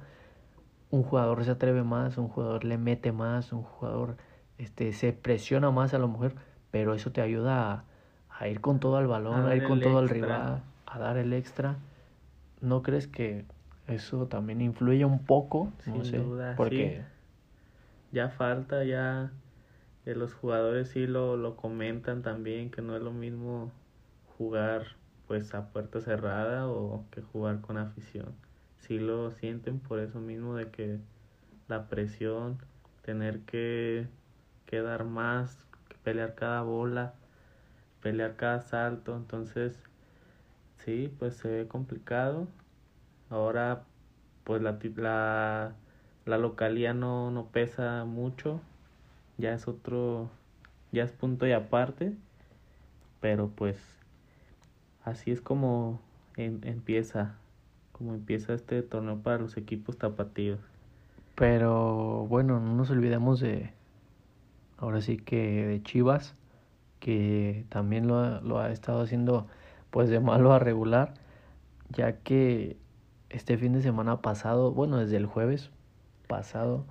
un 0.92 1.02
jugador 1.02 1.44
se 1.44 1.52
atreve 1.52 1.84
más, 1.84 2.18
un 2.20 2.30
jugador 2.30 2.64
le 2.64 2.78
mete 2.78 3.12
más, 3.12 3.52
un 3.52 3.64
jugador 3.64 4.18
este, 4.60 4.94
se 4.94 5.14
presiona 5.14 5.72
más 5.72 5.96
a 5.96 6.00
la 6.00 6.06
mujer, 6.06 6.36
pero 6.70 6.94
eso 6.94 7.12
te 7.12 7.20
ayuda 7.20 7.86
a, 8.30 8.48
ir 8.48 8.62
con 8.62 8.80
todo 8.80 8.98
al 8.98 9.08
balón, 9.08 9.48
a, 9.48 9.56
ir 9.56 9.64
con 9.64 9.82
todo 9.82 9.98
al 9.98 10.10
rival, 10.10 10.62
a 10.86 11.00
dar 11.00 11.18
el 11.18 11.34
extra. 11.34 11.78
¿No 12.62 12.84
crees 12.84 13.08
que 13.08 13.46
eso 13.88 14.28
también 14.28 14.62
influye 14.62 15.04
un 15.06 15.26
poco, 15.26 15.74
no 15.88 16.04
sé, 16.04 16.20
duda, 16.20 16.54
porque 16.56 17.02
ya 18.12 18.30
falta, 18.30 18.84
ya 18.84 19.32
los 20.06 20.36
jugadores 20.36 20.90
sí 20.90 21.08
lo, 21.08 21.36
lo 21.36 21.56
comentan 21.56 22.22
también, 22.22 22.70
que 22.70 22.84
no 22.84 22.96
es 22.96 23.02
lo 23.02 23.12
mismo 23.12 23.72
jugar 24.38 24.84
pues 25.28 25.54
a 25.56 25.72
puerta 25.72 26.00
cerrada 26.00 26.68
o 26.68 27.06
que 27.12 27.22
jugar 27.22 27.62
con 27.62 27.78
afición. 27.78 28.36
Sí 28.80 29.00
lo 29.00 29.32
sienten 29.32 29.80
por 29.80 30.00
eso 30.00 30.20
mismo 30.20 30.56
de 30.56 30.70
que 30.72 31.00
la 31.68 31.88
presión, 31.90 32.60
tener 33.04 33.42
que, 33.42 34.08
que 34.66 34.82
dar 34.82 35.06
más, 35.06 35.60
pelear 36.04 36.36
cada 36.36 36.62
bola, 36.64 37.14
pelear 38.02 38.36
cada 38.36 38.62
salto, 38.62 39.16
entonces 39.16 39.80
sí, 40.78 41.14
pues 41.20 41.36
se 41.36 41.50
ve 41.50 41.68
complicado. 41.68 42.48
Ahora 43.30 43.84
pues 44.44 44.62
la, 44.62 44.80
la, 44.98 45.76
la 46.26 46.38
localía 46.38 46.94
no, 46.94 47.32
no 47.32 47.48
pesa 47.52 48.06
mucho, 48.06 48.62
ya 49.38 49.54
es 49.54 49.68
otro, 49.68 50.30
ya 50.92 51.04
es 51.04 51.12
punto 51.12 51.48
y 51.48 51.54
aparte, 51.54 52.14
pero 53.22 53.50
pues 53.50 53.78
así 55.04 55.32
es 55.32 55.42
como 55.42 56.00
empieza, 56.38 57.36
como 58.00 58.16
empieza 58.16 58.54
este 58.54 58.82
torneo 58.82 59.20
para 59.20 59.38
los 59.38 59.58
equipos 59.58 59.98
tapatíos. 59.98 60.60
Pero 61.36 62.26
bueno, 62.28 62.60
no 62.60 62.74
nos 62.74 62.90
olvidemos 62.90 63.42
de, 63.42 63.72
ahora 64.78 65.02
sí 65.02 65.18
que 65.18 65.68
de 65.68 65.84
Chivas, 65.84 66.34
que 67.00 67.66
también 67.70 68.08
lo, 68.08 68.42
lo 68.42 68.60
ha 68.60 68.72
estado 68.72 69.02
haciendo 69.02 69.48
pues 69.92 70.10
de 70.10 70.20
malo 70.22 70.54
a 70.54 70.60
regular, 70.60 71.14
ya 71.90 72.14
que 72.14 72.78
este 73.30 73.58
fin 73.58 73.74
de 73.74 73.82
semana 73.82 74.22
pasado, 74.22 74.72
bueno, 74.72 74.98
desde 74.98 75.18
el 75.18 75.26
jueves 75.26 75.70
pasado, 76.28 76.86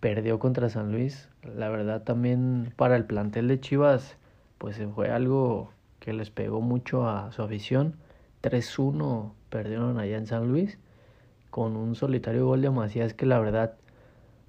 perdió 0.00 0.38
contra 0.38 0.70
San 0.70 0.90
Luis. 0.90 1.28
La 1.42 1.68
verdad 1.68 2.02
también 2.02 2.72
para 2.76 2.96
el 2.96 3.04
plantel 3.04 3.48
de 3.48 3.60
Chivas, 3.60 4.16
pues 4.56 4.80
fue 4.94 5.10
algo 5.10 5.70
que 6.00 6.14
les 6.14 6.30
pegó 6.30 6.62
mucho 6.62 7.08
a 7.08 7.30
su 7.32 7.42
afición. 7.42 7.96
3-1 8.42 9.32
perdieron 9.50 9.98
allá 9.98 10.16
en 10.16 10.26
San 10.26 10.48
Luis 10.48 10.78
con 11.50 11.76
un 11.76 11.94
solitario 11.94 12.46
gol 12.46 12.62
de 12.62 12.70
Macías 12.70 13.14
que 13.14 13.26
la 13.26 13.38
verdad 13.38 13.76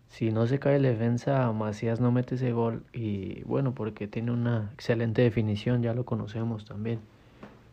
si 0.10 0.32
no 0.32 0.48
se 0.48 0.60
cae 0.60 0.80
la 0.80 0.90
defensa, 0.90 1.52
Macías 1.52 2.00
no 2.00 2.12
mete 2.12 2.36
ese 2.36 2.52
gol. 2.52 2.84
Y 2.94 3.44
bueno, 3.44 3.74
porque 3.74 4.08
tiene 4.08 4.32
una 4.32 4.72
excelente 4.74 5.22
definición, 5.22 5.84
ya 5.84 5.94
lo 5.94 6.06
conocemos 6.06 6.66
también. 6.66 7.00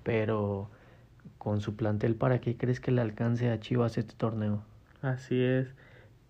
Pero 0.03 0.69
con 1.39 1.61
su 1.61 1.77
plantel, 1.77 2.17
¿para 2.17 2.41
qué 2.41 2.57
crees 2.57 2.81
que 2.81 2.91
le 2.91 3.01
alcance 3.01 3.51
a 3.51 3.61
Chivas 3.61 3.97
este 3.99 4.15
torneo? 4.15 4.63
Así 5.01 5.41
es. 5.41 5.75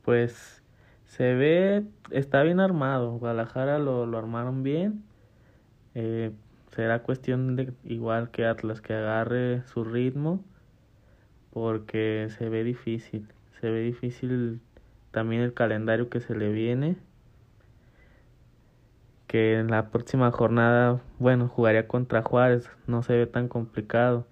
Pues 0.05 0.63
se 1.07 1.35
ve, 1.35 1.85
está 2.11 2.43
bien 2.43 2.61
armado. 2.61 3.13
Guadalajara 3.19 3.79
lo, 3.79 4.07
lo 4.07 4.19
armaron 4.19 4.63
bien. 4.63 5.03
Eh, 5.95 6.33
será 6.75 7.03
cuestión 7.03 7.57
de 7.57 7.73
igual 7.85 8.31
que 8.31 8.45
Atlas 8.45 8.81
que 8.81 8.95
agarre 8.95 9.63
su 9.67 9.85
ritmo 9.85 10.45
porque 11.55 12.29
se 12.37 12.49
ve 12.49 12.65
difícil. 12.65 13.29
Se 13.61 13.71
ve 13.71 13.81
difícil 13.81 14.61
también 15.13 15.41
el 15.41 15.55
calendario 15.55 16.11
que 16.11 16.21
se 16.21 16.35
le 16.35 16.51
viene. 16.51 16.97
Que 19.29 19.59
en 19.59 19.71
la 19.71 19.91
próxima 19.91 20.31
jornada, 20.33 21.01
bueno, 21.21 21.49
jugaría 21.49 21.87
contra 21.87 22.23
Juárez, 22.23 22.69
no 22.89 23.05
se 23.05 23.17
ve 23.17 23.27
tan 23.27 23.47
complicado. 23.49 24.27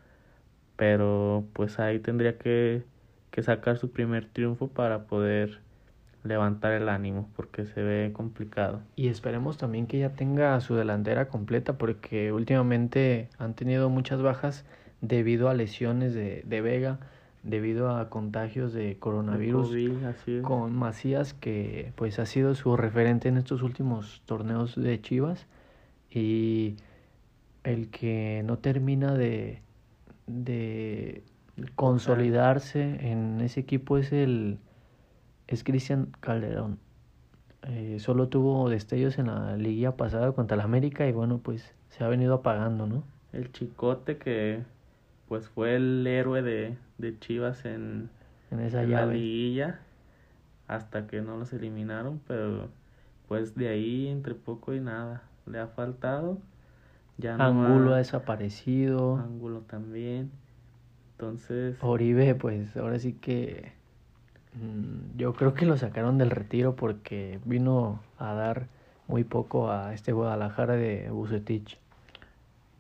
Pero 0.77 1.45
pues 1.53 1.79
ahí 1.79 2.01
tendría 2.01 2.39
que, 2.39 2.83
que 3.31 3.43
sacar 3.45 3.79
su 3.79 3.93
primer 3.93 4.27
triunfo 4.27 4.67
para 4.67 5.07
poder 5.07 5.61
levantar 6.25 6.73
el 6.73 6.89
ánimo 6.89 7.31
porque 7.37 7.67
se 7.67 7.83
ve 7.83 8.11
complicado. 8.13 8.83
Y 8.97 9.09
esperemos 9.09 9.59
también 9.59 9.87
que 9.87 9.99
ya 9.99 10.11
tenga 10.11 10.61
su 10.61 10.75
delantera 10.75 11.29
completa 11.29 11.79
porque 11.79 12.33
últimamente 12.33 13.29
han 13.39 13.55
tenido 13.55 13.91
muchas 13.91 14.23
bajas 14.23 14.65
debido 15.03 15.51
a 15.51 15.55
lesiones 15.55 16.15
de, 16.15 16.43
de 16.47 16.61
Vega, 16.63 16.99
debido 17.43 17.95
a 17.95 18.09
contagios 18.09 18.73
de 18.73 18.97
coronavirus 18.99 19.75
con 20.43 20.75
Macías 20.77 21.35
que 21.35 21.93
pues 21.97 22.19
ha 22.19 22.27
sido 22.27 22.55
su 22.55 22.77
referente 22.77 23.29
en 23.29 23.37
estos 23.37 23.63
últimos 23.63 24.23
torneos 24.27 24.81
de 24.81 25.01
Chivas 25.01 25.47
y 26.09 26.77
el 27.65 27.91
que 27.91 28.43
no 28.47 28.59
termina 28.59 29.15
de 29.15 29.61
de 30.29 31.23
consolidarse 31.75 33.11
en 33.11 33.41
ese 33.41 33.61
equipo 33.61 33.99
es 33.99 34.13
el 34.13 34.59
es 35.49 35.65
Cristian 35.65 36.13
Calderón. 36.21 36.79
Eh, 37.69 37.99
solo 38.01 38.29
tuvo 38.29 38.69
destellos 38.69 39.19
en 39.19 39.27
la 39.27 39.57
liguilla 39.57 39.97
pasada 39.97 40.33
contra 40.33 40.55
el 40.55 40.61
América 40.61 41.07
y 41.07 41.13
bueno, 41.13 41.39
pues 41.39 41.75
se 41.91 42.05
ha 42.05 42.09
venido 42.09 42.35
apagando, 42.35 42.87
¿no? 42.87 43.05
El 43.33 43.53
chicote 43.53 44.17
que 44.17 44.63
pues 45.29 45.49
fue 45.49 45.77
el 45.77 46.07
héroe 46.07 46.43
de, 46.43 46.77
de 46.99 47.19
Chivas 47.19 47.65
en, 47.65 48.11
en 48.51 48.61
esa 48.61 48.83
la 48.83 49.07
liguilla 49.07 49.81
hasta 50.69 51.07
que 51.07 51.21
no 51.21 51.37
los 51.37 51.53
eliminaron, 51.53 52.21
pero 52.27 52.69
pues 53.29 53.55
de 53.55 53.69
ahí 53.69 54.09
entre 54.09 54.35
poco 54.35 54.75
y 54.75 54.81
nada 54.81 55.23
le 55.47 55.59
ha 55.59 55.67
faltado. 55.69 56.39
Ya 57.19 57.35
Angulo 57.35 57.95
ha, 57.95 57.99
desaparecido. 57.99 59.17
Angulo 59.17 59.61
también. 59.61 60.31
Entonces. 61.13 61.77
Oribe, 61.83 62.35
pues 62.35 62.77
ahora 62.77 62.99
sí 62.99 63.13
que 63.13 63.73
Mm, 64.55 65.17
yo 65.17 65.33
creo 65.35 65.55
que 65.55 65.65
lo 65.65 65.77
sacaron 65.77 66.19
del 66.19 66.31
retiro 66.31 66.77
porque 66.77 67.41
vino 67.45 68.01
a 68.19 68.35
dar 68.35 68.67
muy 69.09 69.25
poco 69.25 69.71
a 69.71 69.95
este 69.95 70.13
Guadalajara 70.13 70.75
de 70.75 71.11
Bucetich. 71.11 71.79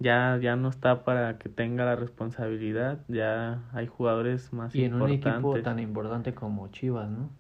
Ya, 0.03 0.39
ya 0.41 0.57
no 0.57 0.69
está 0.69 1.05
para 1.05 1.39
que 1.39 1.49
tenga 1.49 1.85
la 1.85 1.97
responsabilidad, 1.97 3.05
ya 3.09 3.63
hay 3.73 3.87
jugadores 3.87 4.53
más 4.53 4.75
y 4.75 4.85
en 4.85 4.95
un 4.95 5.11
equipo 5.11 5.61
tan 5.63 5.79
importante 5.79 6.35
como 6.35 6.69
Chivas, 6.69 7.11
¿no? 7.11 7.31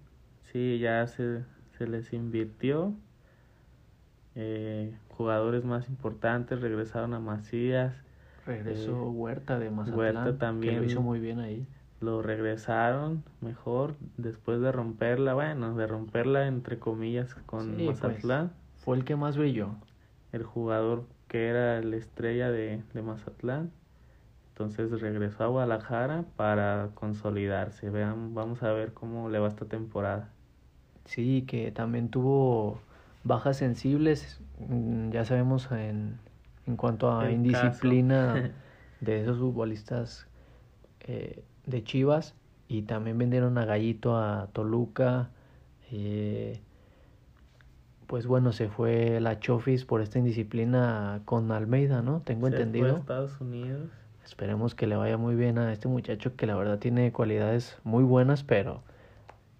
Sí, 0.52 0.78
ya 0.78 1.06
se, 1.06 1.44
se 1.78 1.86
les 1.86 2.12
invirtió. 2.12 2.94
Eh, 4.34 4.96
jugadores 5.08 5.64
más 5.64 5.88
importantes 5.88 6.60
regresaron 6.60 7.14
a 7.14 7.20
Macías. 7.20 7.94
Regresó 8.46 8.92
eh, 8.92 9.10
Huerta 9.10 9.58
de 9.58 9.70
Mazatlán. 9.70 9.98
Huerta 9.98 10.38
también. 10.38 10.74
Que 10.74 10.80
lo 10.80 10.86
hizo 10.86 11.02
muy 11.02 11.20
bien 11.20 11.38
ahí 11.40 11.66
lo 12.02 12.20
regresaron 12.20 13.22
mejor 13.40 13.94
después 14.16 14.60
de 14.60 14.72
romperla, 14.72 15.34
bueno, 15.34 15.74
de 15.76 15.86
romperla 15.86 16.46
entre 16.46 16.78
comillas 16.78 17.34
con 17.46 17.74
pues, 17.74 18.02
Mazatlán. 18.02 18.52
fue 18.78 18.96
el 18.96 19.04
que 19.04 19.16
más 19.16 19.36
brilló. 19.36 19.76
El 20.32 20.42
jugador 20.42 21.04
que 21.32 21.48
era 21.48 21.80
la 21.80 21.96
estrella 21.96 22.50
de, 22.50 22.82
de 22.92 23.02
Mazatlán. 23.02 23.72
Entonces 24.50 25.00
regresó 25.00 25.44
a 25.44 25.46
Guadalajara 25.48 26.26
para 26.36 26.90
consolidarse. 26.94 27.88
Vean, 27.88 28.34
vamos 28.34 28.62
a 28.62 28.72
ver 28.72 28.92
cómo 28.92 29.30
le 29.30 29.38
va 29.38 29.48
esta 29.48 29.64
temporada. 29.64 30.28
Sí, 31.06 31.44
que 31.48 31.72
también 31.72 32.10
tuvo 32.10 32.80
bajas 33.24 33.56
sensibles, 33.56 34.40
mm, 34.58 35.10
ya 35.10 35.24
sabemos 35.24 35.70
en, 35.72 36.18
en 36.66 36.76
cuanto 36.76 37.10
a 37.10 37.30
indisciplina 37.32 38.50
de 39.00 39.22
esos 39.22 39.38
futbolistas 39.38 40.26
eh, 41.00 41.42
de 41.66 41.84
Chivas 41.84 42.34
y 42.68 42.82
también 42.82 43.18
vendieron 43.18 43.56
a 43.58 43.64
Gallito 43.64 44.18
a 44.18 44.48
Toluca. 44.52 45.30
Eh, 45.90 46.60
pues 48.12 48.26
bueno, 48.26 48.52
se 48.52 48.68
fue 48.68 49.20
la 49.20 49.40
Chofis 49.40 49.86
por 49.86 50.02
esta 50.02 50.18
indisciplina 50.18 51.22
con 51.24 51.50
Almeida, 51.50 52.02
¿no? 52.02 52.20
Tengo 52.20 52.46
entendido. 52.46 52.88
Fue 52.88 52.96
a 52.96 53.00
Estados 53.00 53.40
Unidos. 53.40 53.88
Esperemos 54.22 54.74
que 54.74 54.86
le 54.86 54.96
vaya 54.96 55.16
muy 55.16 55.34
bien 55.34 55.56
a 55.56 55.72
este 55.72 55.88
muchacho 55.88 56.36
que 56.36 56.46
la 56.46 56.54
verdad 56.54 56.78
tiene 56.78 57.10
cualidades 57.10 57.78
muy 57.84 58.04
buenas, 58.04 58.44
pero 58.44 58.82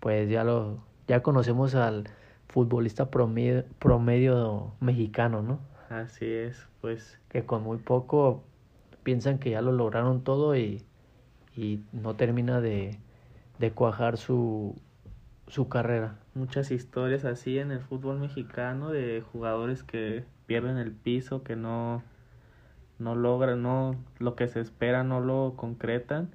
pues 0.01 0.29
ya 0.29 0.45
lo 0.45 0.81
ya 1.09 1.23
conocemos 1.23 1.75
al 1.75 2.11
futbolista 2.47 3.11
promedio, 3.11 3.65
promedio 3.79 4.75
mexicano, 4.81 5.41
¿no? 5.41 5.59
Así 5.89 6.27
es, 6.27 6.69
pues 6.83 7.19
que 7.31 7.47
con 7.47 7.63
muy 7.63 7.79
poco 7.79 8.43
piensan 9.03 9.39
que 9.39 9.49
ya 9.49 9.63
lo 9.63 9.73
lograron 9.73 10.25
todo 10.25 10.55
y 10.57 10.85
y 11.57 11.81
no 11.93 12.17
termina 12.17 12.61
de, 12.61 12.99
de 13.59 13.71
cuajar 13.71 14.19
su, 14.19 14.77
su 15.53 15.69
carrera. 15.69 16.17
Muchas 16.35 16.71
historias 16.71 17.27
así 17.27 17.59
en 17.59 17.73
el 17.73 17.81
fútbol 17.81 18.19
mexicano 18.19 18.91
de 18.91 19.23
jugadores 19.33 19.83
que 19.83 20.25
pierden 20.47 20.79
el 20.79 20.93
piso, 20.93 21.43
que 21.43 21.57
no, 21.57 22.03
no 22.99 23.15
logran, 23.15 23.61
no, 23.61 24.03
lo 24.19 24.35
que 24.35 24.49
se 24.49 24.61
espera 24.61 25.05
no 25.05 25.21
lo 25.21 25.53
concretan. 25.55 26.31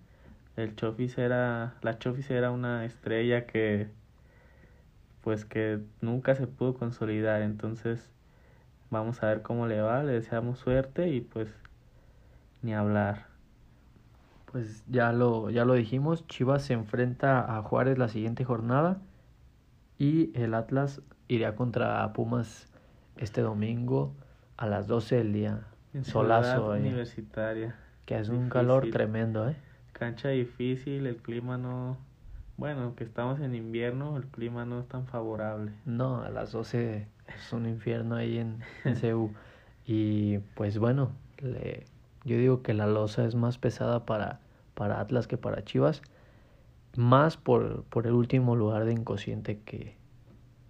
El 0.55 0.75
Chofis 0.75 1.17
era, 1.17 1.73
la 1.81 1.97
Chofis 1.97 2.29
era 2.29 2.51
una 2.51 2.85
estrella 2.85 3.47
que 3.47 3.89
pues 5.23 5.45
que 5.45 5.79
nunca 5.99 6.35
se 6.35 6.45
pudo 6.45 6.75
consolidar, 6.75 7.41
entonces 7.41 8.11
vamos 8.91 9.23
a 9.23 9.27
ver 9.29 9.41
cómo 9.41 9.65
le 9.65 9.81
va, 9.81 10.03
le 10.03 10.13
deseamos 10.13 10.59
suerte 10.59 11.09
y 11.09 11.21
pues 11.21 11.49
ni 12.61 12.75
hablar 12.75 13.25
pues 14.51 14.83
ya 14.87 15.11
lo, 15.11 15.49
ya 15.49 15.65
lo 15.65 15.73
dijimos, 15.73 16.25
Chivas 16.27 16.63
se 16.63 16.73
enfrenta 16.73 17.57
a 17.57 17.61
Juárez 17.63 17.97
la 17.97 18.07
siguiente 18.07 18.45
jornada 18.45 19.01
y 19.97 20.31
el 20.39 20.53
Atlas 20.53 21.01
iría 21.27 21.55
contra 21.55 22.11
Pumas 22.13 22.67
este 23.17 23.41
domingo 23.41 24.13
a 24.57 24.67
las 24.67 24.87
12 24.87 25.15
del 25.17 25.33
día. 25.33 25.61
En 25.93 26.03
Solazo. 26.03 26.71
Universitaria. 26.71 27.75
Que 28.05 28.17
es 28.19 28.29
un 28.29 28.49
calor 28.49 28.89
tremendo, 28.91 29.49
¿eh? 29.49 29.55
Cancha 29.91 30.29
difícil, 30.29 31.07
el 31.07 31.17
clima 31.17 31.57
no... 31.57 31.97
Bueno, 32.55 32.95
que 32.95 33.03
estamos 33.03 33.39
en 33.39 33.53
invierno, 33.53 34.17
el 34.17 34.25
clima 34.25 34.65
no 34.65 34.79
es 34.79 34.87
tan 34.87 35.05
favorable. 35.05 35.71
No, 35.85 36.21
a 36.21 36.29
las 36.29 36.51
12 36.51 37.07
es 37.27 37.53
un 37.53 37.67
infierno 37.67 38.15
ahí 38.15 38.37
en, 38.37 38.61
en 38.83 38.95
CU. 38.99 39.31
Y 39.85 40.39
pues 40.55 40.77
bueno, 40.79 41.11
le, 41.39 41.85
yo 42.23 42.37
digo 42.37 42.61
que 42.63 42.73
la 42.73 42.87
losa 42.87 43.25
es 43.25 43.35
más 43.35 43.57
pesada 43.57 44.05
para, 44.05 44.39
para 44.73 44.99
Atlas 44.99 45.27
que 45.27 45.37
para 45.37 45.63
Chivas, 45.63 46.01
más 46.97 47.37
por, 47.37 47.83
por 47.83 48.07
el 48.07 48.13
último 48.13 48.55
lugar 48.55 48.83
de 48.83 48.91
inconsciente 48.91 49.59
que, 49.59 49.95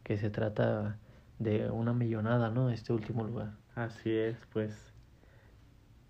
que 0.03 0.17
se 0.17 0.29
trata 0.29 0.99
de 1.39 1.71
una 1.71 1.93
millonada, 1.93 2.51
¿no? 2.51 2.69
Este 2.69 2.91
último 2.91 3.23
lugar. 3.23 3.53
Así 3.75 4.11
es, 4.11 4.37
pues 4.51 4.93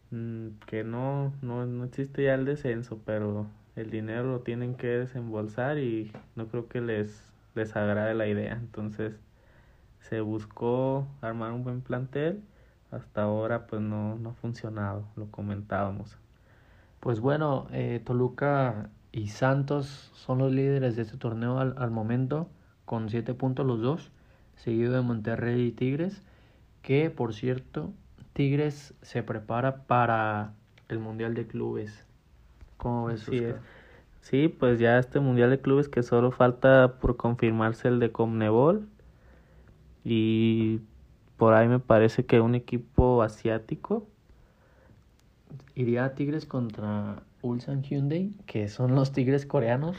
mm, 0.10 0.48
que 0.66 0.84
no, 0.84 1.34
no, 1.44 1.68
no 1.68 1.84
existe 1.86 2.24
ya 2.24 2.34
el 2.34 2.46
descenso, 2.46 3.00
pero 3.06 3.46
el 3.76 3.92
dinero 3.92 4.24
lo 4.24 4.40
tienen 4.40 4.74
que 4.74 4.88
desembolsar 4.88 5.78
y 5.78 6.12
no 6.36 6.48
creo 6.48 6.68
que 6.68 6.82
les, 6.82 7.32
les 7.54 7.76
agrade 7.76 8.16
la 8.16 8.28
idea. 8.28 8.54
Entonces 8.54 9.20
se 10.00 10.22
buscó 10.22 11.08
armar 11.22 11.52
un 11.52 11.64
buen 11.64 11.82
plantel 11.82 12.42
hasta 12.90 13.22
ahora 13.22 13.68
pues 13.68 13.84
no, 13.84 14.16
no 14.16 14.32
ha 14.32 14.34
funcionado, 14.34 15.06
lo 15.16 15.30
comentábamos. 15.30 16.18
Pues 17.02 17.20
bueno, 17.20 17.68
eh, 17.72 18.02
Toluca 18.04 18.90
y 19.12 19.28
Santos 19.30 20.12
son 20.14 20.40
los 20.40 20.52
líderes 20.52 20.96
de 20.96 21.04
este 21.04 21.18
torneo 21.18 21.60
al, 21.60 21.76
al 21.78 21.92
momento, 21.92 22.50
con 22.86 23.10
siete 23.10 23.34
puntos 23.34 23.66
los 23.66 23.82
dos, 23.82 24.12
seguido 24.56 24.94
de 24.94 25.02
Monterrey 25.02 25.62
y 25.68 25.72
Tigres, 25.72 26.22
que 26.82 27.10
por 27.10 27.34
cierto, 27.34 27.94
Tigres 28.34 28.94
se 29.02 29.24
prepara 29.24 29.84
para 29.88 30.54
el 30.90 31.00
Mundial 31.00 31.34
de 31.34 31.48
Clubes. 31.48 32.06
¿Cómo 32.78 33.06
ves, 33.08 33.22
sí, 33.22 33.44
Sí, 34.22 34.50
pues 34.50 34.80
ya 34.80 35.00
este 35.00 35.20
Mundial 35.20 35.50
de 35.50 35.62
Clubes 35.62 35.88
que 35.88 36.04
solo 36.04 36.32
falta 36.32 37.00
por 37.00 37.18
confirmarse 37.18 37.88
el 37.88 38.00
de 38.00 38.12
Comnebol. 38.12 38.88
Y 40.04 40.82
por 41.38 41.54
ahí 41.54 41.68
me 41.68 41.80
parece 41.80 42.26
que 42.26 42.42
un 42.42 42.56
equipo 42.56 43.22
asiático. 43.24 44.08
Iría 45.76 46.14
Tigres 46.16 46.46
contra 46.46 47.24
Ulsan 47.42 47.84
Hyundai, 47.84 48.32
que 48.46 48.68
son 48.68 48.96
los 48.96 49.12
Tigres 49.12 49.46
coreanos. 49.46 49.98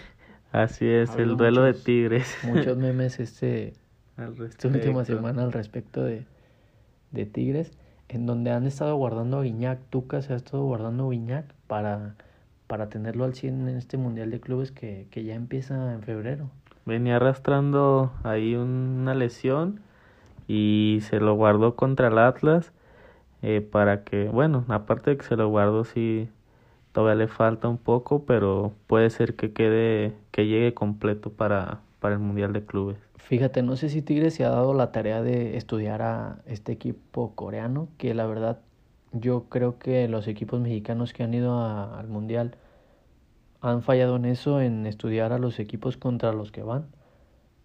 Así 0.52 0.86
es, 0.86 1.14
el 1.16 1.36
duelo 1.36 1.62
de 1.62 1.74
Tigres. 1.74 2.36
Muchos 2.44 2.76
memes 2.78 3.20
este, 3.20 3.74
esta 4.16 4.68
última 4.68 5.04
semana 5.04 5.42
al 5.42 5.52
respecto 5.52 6.02
de, 6.02 6.24
de 7.10 7.26
Tigres, 7.26 7.72
en 8.08 8.26
donde 8.26 8.50
han 8.50 8.66
estado 8.66 8.96
guardando 8.96 9.38
a 9.38 9.42
Guiñac. 9.42 9.78
Tuca 9.90 10.22
se 10.22 10.32
ha 10.32 10.36
estado 10.36 10.64
guardando 10.64 11.06
a 11.06 11.10
Guiñac 11.10 11.44
para, 11.66 12.14
para 12.66 12.88
tenerlo 12.88 13.24
al 13.24 13.34
100 13.34 13.68
en 13.68 13.76
este 13.76 13.98
Mundial 13.98 14.30
de 14.30 14.40
Clubes 14.40 14.72
que, 14.72 15.06
que 15.10 15.24
ya 15.24 15.34
empieza 15.34 15.92
en 15.92 16.02
febrero. 16.02 16.50
Venía 16.86 17.16
arrastrando 17.16 18.12
ahí 18.22 18.54
una 18.54 19.14
lesión 19.14 19.80
y 20.46 21.00
se 21.02 21.20
lo 21.20 21.34
guardó 21.34 21.76
contra 21.76 22.08
el 22.08 22.16
Atlas 22.16 22.72
eh, 23.42 23.60
para 23.60 24.02
que, 24.02 24.28
bueno, 24.28 24.64
aparte 24.68 25.10
de 25.10 25.16
que 25.18 25.24
se 25.24 25.36
lo 25.36 25.48
guardó, 25.48 25.84
sí, 25.84 26.28
todavía 26.92 27.26
le 27.26 27.28
falta 27.28 27.68
un 27.68 27.78
poco, 27.78 28.24
pero 28.24 28.72
puede 28.86 29.10
ser 29.10 29.34
que 29.34 29.52
quede, 29.52 30.14
que 30.30 30.46
llegue 30.46 30.74
completo 30.74 31.30
para, 31.30 31.80
para 32.00 32.14
el 32.14 32.20
Mundial 32.20 32.52
de 32.52 32.64
Clubes. 32.64 32.98
Fíjate, 33.16 33.62
no 33.62 33.76
sé 33.76 33.88
si 33.88 34.02
Tigres 34.02 34.34
se 34.34 34.44
ha 34.44 34.50
dado 34.50 34.74
la 34.74 34.90
tarea 34.92 35.22
de 35.22 35.56
estudiar 35.56 36.02
a 36.02 36.38
este 36.46 36.72
equipo 36.72 37.34
coreano, 37.34 37.88
que 37.98 38.14
la 38.14 38.26
verdad 38.26 38.60
yo 39.12 39.44
creo 39.48 39.78
que 39.78 40.08
los 40.08 40.28
equipos 40.28 40.60
mexicanos 40.60 41.12
que 41.12 41.22
han 41.22 41.34
ido 41.34 41.64
al 41.64 42.08
Mundial 42.08 42.56
han 43.60 43.82
fallado 43.82 44.16
en 44.16 44.24
eso, 44.24 44.60
en 44.60 44.86
estudiar 44.86 45.32
a 45.32 45.38
los 45.38 45.58
equipos 45.58 45.96
contra 45.96 46.32
los 46.32 46.52
que 46.52 46.62
van, 46.62 46.86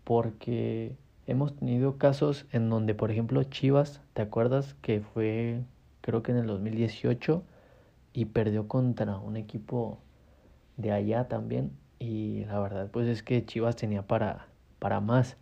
porque 0.03 0.95
hemos 1.27 1.55
tenido 1.55 1.97
casos 1.97 2.45
en 2.51 2.69
donde, 2.69 2.95
por 2.95 3.11
ejemplo, 3.11 3.43
Chivas, 3.43 4.01
¿te 4.13 4.21
acuerdas 4.21 4.75
que 4.81 5.01
fue 5.01 5.61
creo 6.01 6.21
que 6.21 6.33
en 6.33 6.37
el 6.37 6.47
2018 6.47 7.43
y 8.13 8.25
perdió 8.25 8.67
contra 8.67 9.17
un 9.17 9.37
equipo 9.37 9.99
de 10.77 10.91
allá 10.91 11.27
también? 11.27 11.71
Y 11.99 12.45
la 12.45 12.59
verdad 12.59 12.89
pues 12.91 13.07
es 13.07 13.23
que 13.23 13.45
Chivas 13.45 13.75
tenía 13.75 14.03
para, 14.03 14.47
para 14.79 14.99
más. 14.99 15.37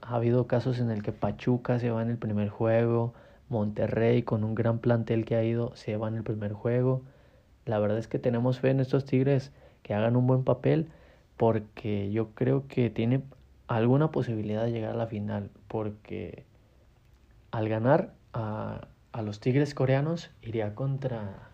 Ha 0.00 0.16
habido 0.16 0.46
casos 0.46 0.78
en 0.78 0.90
el 0.90 1.02
que 1.02 1.12
Pachuca 1.12 1.78
se 1.78 1.90
va 1.90 2.02
en 2.02 2.10
el 2.10 2.18
primer 2.18 2.48
juego, 2.48 3.14
Monterrey 3.48 4.22
con 4.22 4.44
un 4.44 4.54
gran 4.54 4.78
plantel 4.78 5.24
que 5.24 5.36
ha 5.36 5.44
ido 5.44 5.74
se 5.76 5.96
va 5.96 6.08
en 6.08 6.16
el 6.16 6.22
primer 6.22 6.52
juego. 6.52 7.02
La 7.66 7.78
verdad 7.78 7.98
es 7.98 8.08
que 8.08 8.18
tenemos 8.18 8.60
fe 8.60 8.70
en 8.70 8.80
estos 8.80 9.04
Tigres 9.04 9.52
que 9.82 9.94
hagan 9.94 10.16
un 10.16 10.26
buen 10.26 10.44
papel 10.44 10.88
porque 11.36 12.10
yo 12.10 12.30
creo 12.34 12.66
que 12.68 12.90
tiene 12.90 13.22
alguna 13.68 14.10
posibilidad 14.10 14.64
de 14.64 14.72
llegar 14.72 14.94
a 14.94 14.98
la 14.98 15.06
final 15.06 15.50
porque 15.68 16.44
al 17.50 17.68
ganar 17.68 18.14
a, 18.32 18.88
a 19.12 19.22
los 19.22 19.40
Tigres 19.40 19.74
coreanos 19.74 20.30
iría 20.42 20.74
contra 20.74 21.51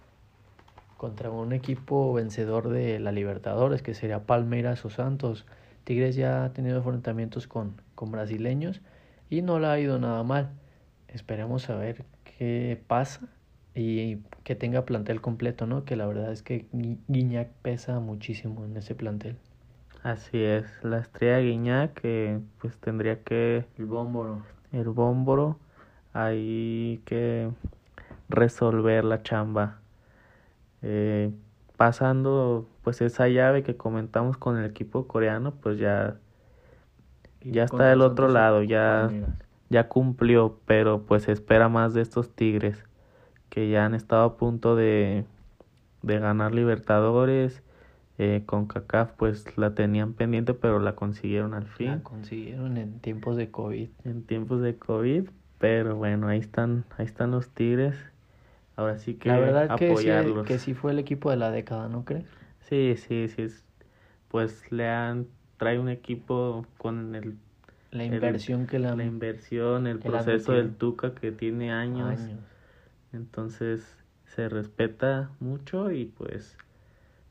contra 0.98 1.30
un 1.30 1.54
equipo 1.54 2.12
vencedor 2.12 2.68
de 2.68 2.98
la 2.98 3.12
Libertadores 3.12 3.80
que 3.80 3.94
sería 3.94 4.26
Palmeiras 4.26 4.84
o 4.84 4.90
Santos. 4.90 5.46
Tigres 5.84 6.16
ya 6.16 6.44
ha 6.44 6.52
tenido 6.52 6.76
enfrentamientos 6.76 7.46
con, 7.46 7.80
con 7.94 8.11
brasileños 8.11 8.82
y 9.30 9.40
no 9.40 9.58
le 9.58 9.68
ha 9.68 9.78
ido 9.78 9.98
nada 9.98 10.22
mal. 10.24 10.50
Esperemos 11.06 11.70
a 11.70 11.76
ver 11.76 12.04
qué 12.24 12.82
pasa 12.87 13.28
y 13.74 14.16
que 14.42 14.56
tenga 14.56 14.84
plantel 14.84 15.20
completo, 15.20 15.66
¿no? 15.66 15.84
Que 15.84 15.96
la 15.96 16.06
verdad 16.06 16.32
es 16.32 16.42
que 16.42 16.66
Guiñac 16.72 17.48
pesa 17.62 18.00
muchísimo 18.00 18.64
en 18.64 18.76
ese 18.76 18.94
plantel. 18.94 19.37
Así 20.02 20.42
es, 20.42 20.66
la 20.82 20.98
estrella 20.98 21.38
Guiñac 21.38 21.94
que 21.94 22.40
pues 22.61 22.76
tendría 22.78 23.22
que... 23.22 23.64
El 23.78 23.87
bómboro. 23.87 24.42
El 24.72 24.88
bómboro, 24.88 25.58
hay 26.12 27.00
que 27.04 27.50
resolver 28.28 29.04
la 29.04 29.22
chamba. 29.22 29.80
Eh, 30.82 31.32
pasando 31.76 32.68
pues 32.82 33.00
esa 33.00 33.28
llave 33.28 33.62
que 33.62 33.76
comentamos 33.76 34.36
con 34.36 34.56
el 34.58 34.64
equipo 34.64 35.06
coreano, 35.06 35.54
pues 35.54 35.78
ya, 35.78 36.16
ya 37.42 37.64
está 37.64 37.86
del 37.86 38.02
otro 38.02 38.28
lado, 38.28 38.62
ya, 38.62 39.10
ya 39.68 39.88
cumplió, 39.88 40.58
pero 40.66 41.02
pues 41.02 41.24
se 41.24 41.32
espera 41.32 41.68
más 41.68 41.94
de 41.94 42.02
estos 42.02 42.34
Tigres 42.34 42.84
que 43.48 43.70
ya 43.70 43.84
han 43.84 43.94
estado 43.94 44.24
a 44.24 44.36
punto 44.36 44.76
de, 44.76 45.24
de 46.02 46.18
ganar 46.18 46.54
Libertadores. 46.54 47.62
Eh, 48.20 48.42
con 48.46 48.66
CACAF 48.66 49.12
pues 49.12 49.56
la 49.56 49.76
tenían 49.76 50.12
pendiente 50.12 50.52
pero 50.52 50.80
la 50.80 50.96
consiguieron 50.96 51.54
al 51.54 51.68
fin. 51.68 51.86
La 51.86 52.02
consiguieron 52.02 52.76
en 52.76 52.98
tiempos 52.98 53.36
de 53.36 53.52
COVID. 53.52 53.90
En 54.04 54.24
tiempos 54.24 54.60
de 54.60 54.76
COVID, 54.76 55.28
pero 55.58 55.94
bueno, 55.94 56.26
ahí 56.26 56.40
están, 56.40 56.84
ahí 56.96 57.06
están 57.06 57.30
los 57.30 57.48
Tigres. 57.50 57.94
Ahora 58.78 58.96
sí 58.96 59.14
que 59.14 59.28
La 59.28 59.38
verdad 59.38 59.76
que 59.76 59.96
sí, 59.96 60.08
que 60.46 60.58
sí 60.58 60.72
fue 60.72 60.92
el 60.92 61.00
equipo 61.00 61.30
de 61.30 61.36
la 61.36 61.50
década, 61.50 61.88
¿no 61.88 62.04
crees? 62.04 62.26
Sí, 62.68 62.94
sí, 62.96 63.26
sí. 63.28 63.48
Pues 64.30 64.70
le 64.70 64.88
han 64.88 65.26
trae 65.56 65.80
un 65.80 65.88
equipo 65.88 66.64
con 66.78 67.16
el 67.16 67.34
la 67.90 68.04
inversión 68.04 68.66
que 68.68 68.78
la 68.78 68.94
la 68.94 69.04
inversión, 69.04 69.86
el 69.88 69.98
proceso 69.98 70.52
del 70.52 70.76
Tuca 70.76 71.14
que 71.14 71.32
tiene 71.32 71.72
años. 71.72 72.20
años. 72.20 72.38
Entonces 73.12 73.96
se 74.26 74.48
respeta 74.48 75.30
mucho 75.40 75.90
y 75.90 76.04
pues 76.04 76.56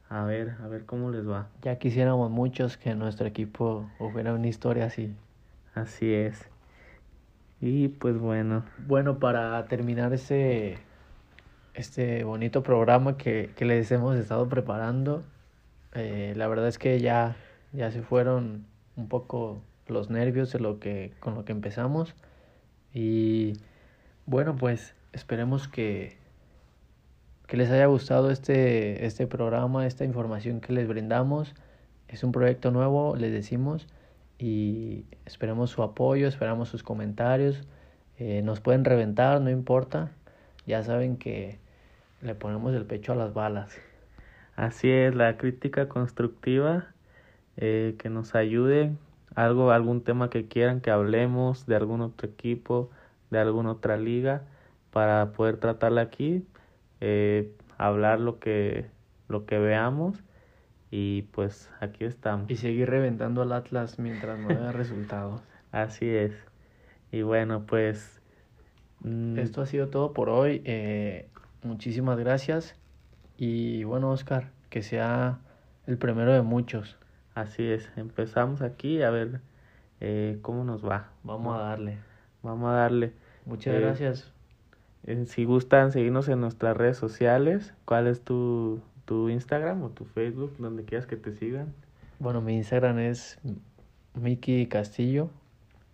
a 0.10 0.26
ver, 0.26 0.56
a 0.62 0.68
ver 0.68 0.86
cómo 0.86 1.12
les 1.12 1.28
va. 1.28 1.48
Ya 1.64 1.78
quisiéramos 1.78 2.30
muchos 2.30 2.76
que 2.78 2.94
nuestro 2.96 3.28
equipo 3.28 3.90
hubiera 4.00 4.34
una 4.34 4.48
historia 4.48 4.86
así. 4.86 5.14
Así 5.74 6.14
es. 6.14 6.46
Y 7.62 7.88
pues 7.88 8.18
bueno. 8.18 8.64
Bueno, 8.88 9.20
para 9.20 9.66
terminar 9.68 10.14
este, 10.14 10.78
este 11.78 12.24
bonito 12.24 12.64
programa 12.64 13.18
que, 13.18 13.52
que 13.56 13.64
les 13.64 13.92
hemos 13.92 14.18
estado 14.18 14.50
preparando, 14.50 15.24
eh, 15.94 16.34
la 16.36 16.48
verdad 16.48 16.68
es 16.68 16.80
que 16.80 17.00
ya, 17.00 17.36
ya 17.72 17.92
se 17.92 18.02
fueron 18.02 18.66
un 18.96 19.08
poco 19.08 19.62
los 19.86 20.10
nervios 20.10 20.52
de 20.52 20.60
lo 20.60 20.80
que, 20.80 21.14
con 21.20 21.36
lo 21.36 21.46
que 21.46 21.52
empezamos. 21.52 22.16
Y 22.96 23.54
bueno, 24.26 24.56
pues 24.56 24.96
esperemos 25.14 25.68
que, 25.68 26.18
que 27.46 27.58
les 27.58 27.70
haya 27.70 27.86
gustado 27.86 28.32
este, 28.32 29.06
este 29.06 29.28
programa, 29.28 29.86
esta 29.86 30.04
información 30.04 30.62
que 30.62 30.74
les 30.74 30.88
brindamos. 30.88 31.54
Es 32.08 32.24
un 32.24 32.32
proyecto 32.32 32.72
nuevo, 32.72 33.16
les 33.16 33.32
decimos, 33.32 33.86
y 34.40 35.06
esperemos 35.26 35.70
su 35.70 35.84
apoyo, 35.84 36.28
esperamos 36.28 36.70
sus 36.70 36.82
comentarios. 36.82 37.68
Eh, 38.18 38.42
nos 38.44 38.62
pueden 38.62 38.84
reventar, 38.84 39.42
no 39.42 39.52
importa. 39.52 40.12
Ya 40.66 40.82
saben 40.82 41.18
que 41.18 41.60
le 42.22 42.36
ponemos 42.36 42.74
el 42.74 42.86
pecho 42.86 43.14
a 43.14 43.16
las 43.16 43.34
balas. 43.34 43.78
Así 44.56 44.90
es, 44.90 45.14
la 45.16 45.38
crítica 45.38 45.88
constructiva 45.88 46.88
eh, 47.58 47.96
que 48.00 48.10
nos 48.10 48.36
ayude, 48.36 48.92
algo, 49.36 49.72
algún 49.72 50.04
tema 50.04 50.30
que 50.30 50.48
quieran 50.48 50.82
que 50.82 50.92
hablemos 50.92 51.66
de 51.68 51.76
algún 51.76 52.02
otro 52.02 52.28
equipo, 52.28 52.90
de 53.30 53.40
alguna 53.40 53.72
otra 53.72 53.98
liga, 53.98 54.44
para 54.92 55.34
poder 55.34 55.58
tratarla 55.58 56.02
aquí 56.02 56.44
eh, 57.02 57.52
hablar 57.78 58.20
lo 58.20 58.40
que, 58.40 58.88
lo 59.28 59.46
que 59.46 59.60
veamos 59.60 60.24
y 60.90 61.24
pues 61.34 61.70
aquí 61.80 62.06
estamos. 62.06 62.50
Y 62.50 62.56
seguir 62.56 62.90
reventando 62.90 63.42
al 63.42 63.52
Atlas 63.52 64.00
mientras 64.00 64.40
no 64.40 64.50
haya 64.50 64.72
resultados. 64.72 65.42
Así 65.72 66.10
es. 66.10 66.34
Y 67.12 67.22
bueno, 67.22 67.66
pues... 67.66 68.22
Mm, 69.02 69.38
Esto 69.38 69.62
ha 69.62 69.66
sido 69.66 69.90
todo 69.90 70.14
por 70.14 70.30
hoy. 70.30 70.62
Eh, 70.66 71.30
muchísimas 71.64 72.18
gracias. 72.18 72.76
Y 73.38 73.84
bueno, 73.84 74.12
Oscar, 74.12 74.52
que 74.70 74.82
sea 74.82 75.40
el 75.86 75.98
primero 75.98 76.34
de 76.34 76.42
muchos. 76.42 76.98
Así 77.36 77.64
es. 77.64 77.90
Empezamos 77.96 78.62
aquí 78.62 79.02
a 79.04 79.10
ver 79.10 79.42
eh, 80.00 80.40
cómo 80.42 80.64
nos 80.64 80.86
va. 80.86 81.12
Vamos 81.24 81.56
a 81.56 81.64
darle. 81.64 81.98
Vamos 82.42 82.70
a 82.70 82.74
darle. 82.74 83.14
Muchas 83.46 83.80
gracias 83.80 84.32
eh, 85.08 85.26
si 85.26 85.46
gustan 85.46 85.92
seguirnos 85.92 86.28
en 86.28 86.42
nuestras 86.42 86.76
redes 86.76 86.98
sociales, 86.98 87.74
¿cuál 87.86 88.08
es 88.08 88.22
tu, 88.22 88.82
tu 89.06 89.30
Instagram 89.30 89.82
o 89.84 89.90
tu 89.90 90.04
Facebook, 90.04 90.56
donde 90.60 90.84
quieras 90.84 91.08
que 91.08 91.16
te 91.16 91.34
sigan? 91.34 91.74
Bueno, 92.20 92.42
mi 92.42 92.56
Instagram 92.56 93.00
es 93.00 93.40
Miki 94.16 94.68
Castillo, 94.68 95.30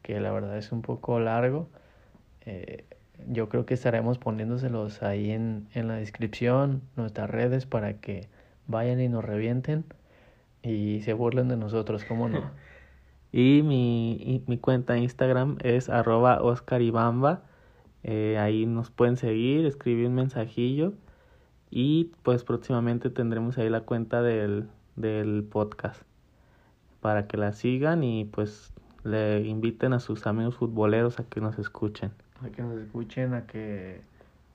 que 0.01 0.19
la 0.19 0.31
verdad 0.31 0.57
es 0.57 0.71
un 0.71 0.81
poco 0.81 1.19
largo. 1.19 1.69
Eh, 2.41 2.85
yo 3.27 3.49
creo 3.49 3.65
que 3.65 3.73
estaremos 3.73 4.17
poniéndoselos 4.17 5.03
ahí 5.03 5.31
en, 5.31 5.67
en 5.73 5.87
la 5.87 5.95
descripción, 5.95 6.81
nuestras 6.95 7.29
redes, 7.29 7.65
para 7.65 7.99
que 7.99 8.27
vayan 8.67 8.99
y 8.99 9.09
nos 9.09 9.23
revienten 9.23 9.85
y 10.61 11.01
se 11.01 11.13
burlen 11.13 11.47
de 11.47 11.57
nosotros, 11.57 12.05
¿cómo 12.05 12.29
no? 12.29 12.51
y 13.31 13.61
mi, 13.63 14.43
mi 14.47 14.57
cuenta 14.57 14.97
Instagram 14.97 15.57
es 15.61 15.89
arroba 15.89 16.41
oscaribamba 16.41 17.43
eh, 18.03 18.37
ahí 18.37 18.65
nos 18.65 18.91
pueden 18.91 19.15
seguir, 19.15 19.65
escribir 19.65 20.07
un 20.07 20.15
mensajillo 20.15 20.93
y 21.69 22.11
pues 22.23 22.43
próximamente 22.43 23.09
tendremos 23.09 23.57
ahí 23.57 23.69
la 23.69 23.81
cuenta 23.81 24.21
del, 24.21 24.67
del 24.97 25.43
podcast 25.49 26.01
para 26.99 27.27
que 27.27 27.37
la 27.37 27.53
sigan 27.53 28.03
y 28.03 28.25
pues 28.25 28.73
le 29.03 29.41
inviten 29.47 29.93
a 29.93 29.99
sus 29.99 30.27
amigos 30.27 30.55
futboleros 30.55 31.19
a 31.19 31.23
que 31.25 31.41
nos 31.41 31.57
escuchen. 31.59 32.11
A 32.43 32.49
que 32.49 32.61
nos 32.61 32.77
escuchen, 32.79 33.33
a 33.33 33.45
que 33.45 34.01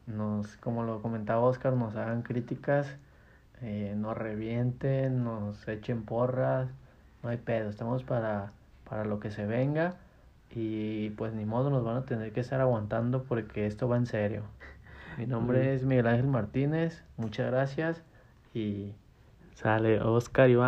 nos, 0.07 0.57
como 0.59 0.83
lo 0.83 1.01
comentaba 1.01 1.41
Oscar, 1.41 1.73
nos 1.73 1.97
hagan 1.97 2.23
críticas, 2.23 2.97
eh, 3.63 3.95
nos 3.97 4.17
revienten, 4.17 5.25
nos 5.25 5.67
echen 5.69 6.05
porras, 6.05 6.69
no 7.23 7.31
hay 7.31 7.39
pedo, 7.39 7.71
estamos 7.71 8.05
para, 8.05 8.53
para 8.89 9.05
lo 9.05 9.21
que 9.21 9.31
se 9.31 9.47
venga 9.47 9.95
y 10.51 11.11
pues 11.11 11.35
ni 11.35 11.45
modo 11.45 11.71
nos 11.71 11.85
van 11.85 11.97
a 11.97 12.05
tener 12.05 12.33
que 12.33 12.41
estar 12.41 12.61
aguantando 12.61 13.25
porque 13.25 13.67
esto 13.67 13.89
va 13.89 13.97
en 13.97 14.07
serio. 14.07 14.43
Mi 15.19 15.27
nombre 15.27 15.75
es 15.75 15.85
Miguel 15.85 16.07
Ángel 16.07 16.27
Martínez, 16.27 17.03
muchas 17.17 17.51
gracias 17.51 18.03
y 18.55 18.93
sale 19.55 20.01
Oscar 20.01 20.49
Iván. 20.49 20.67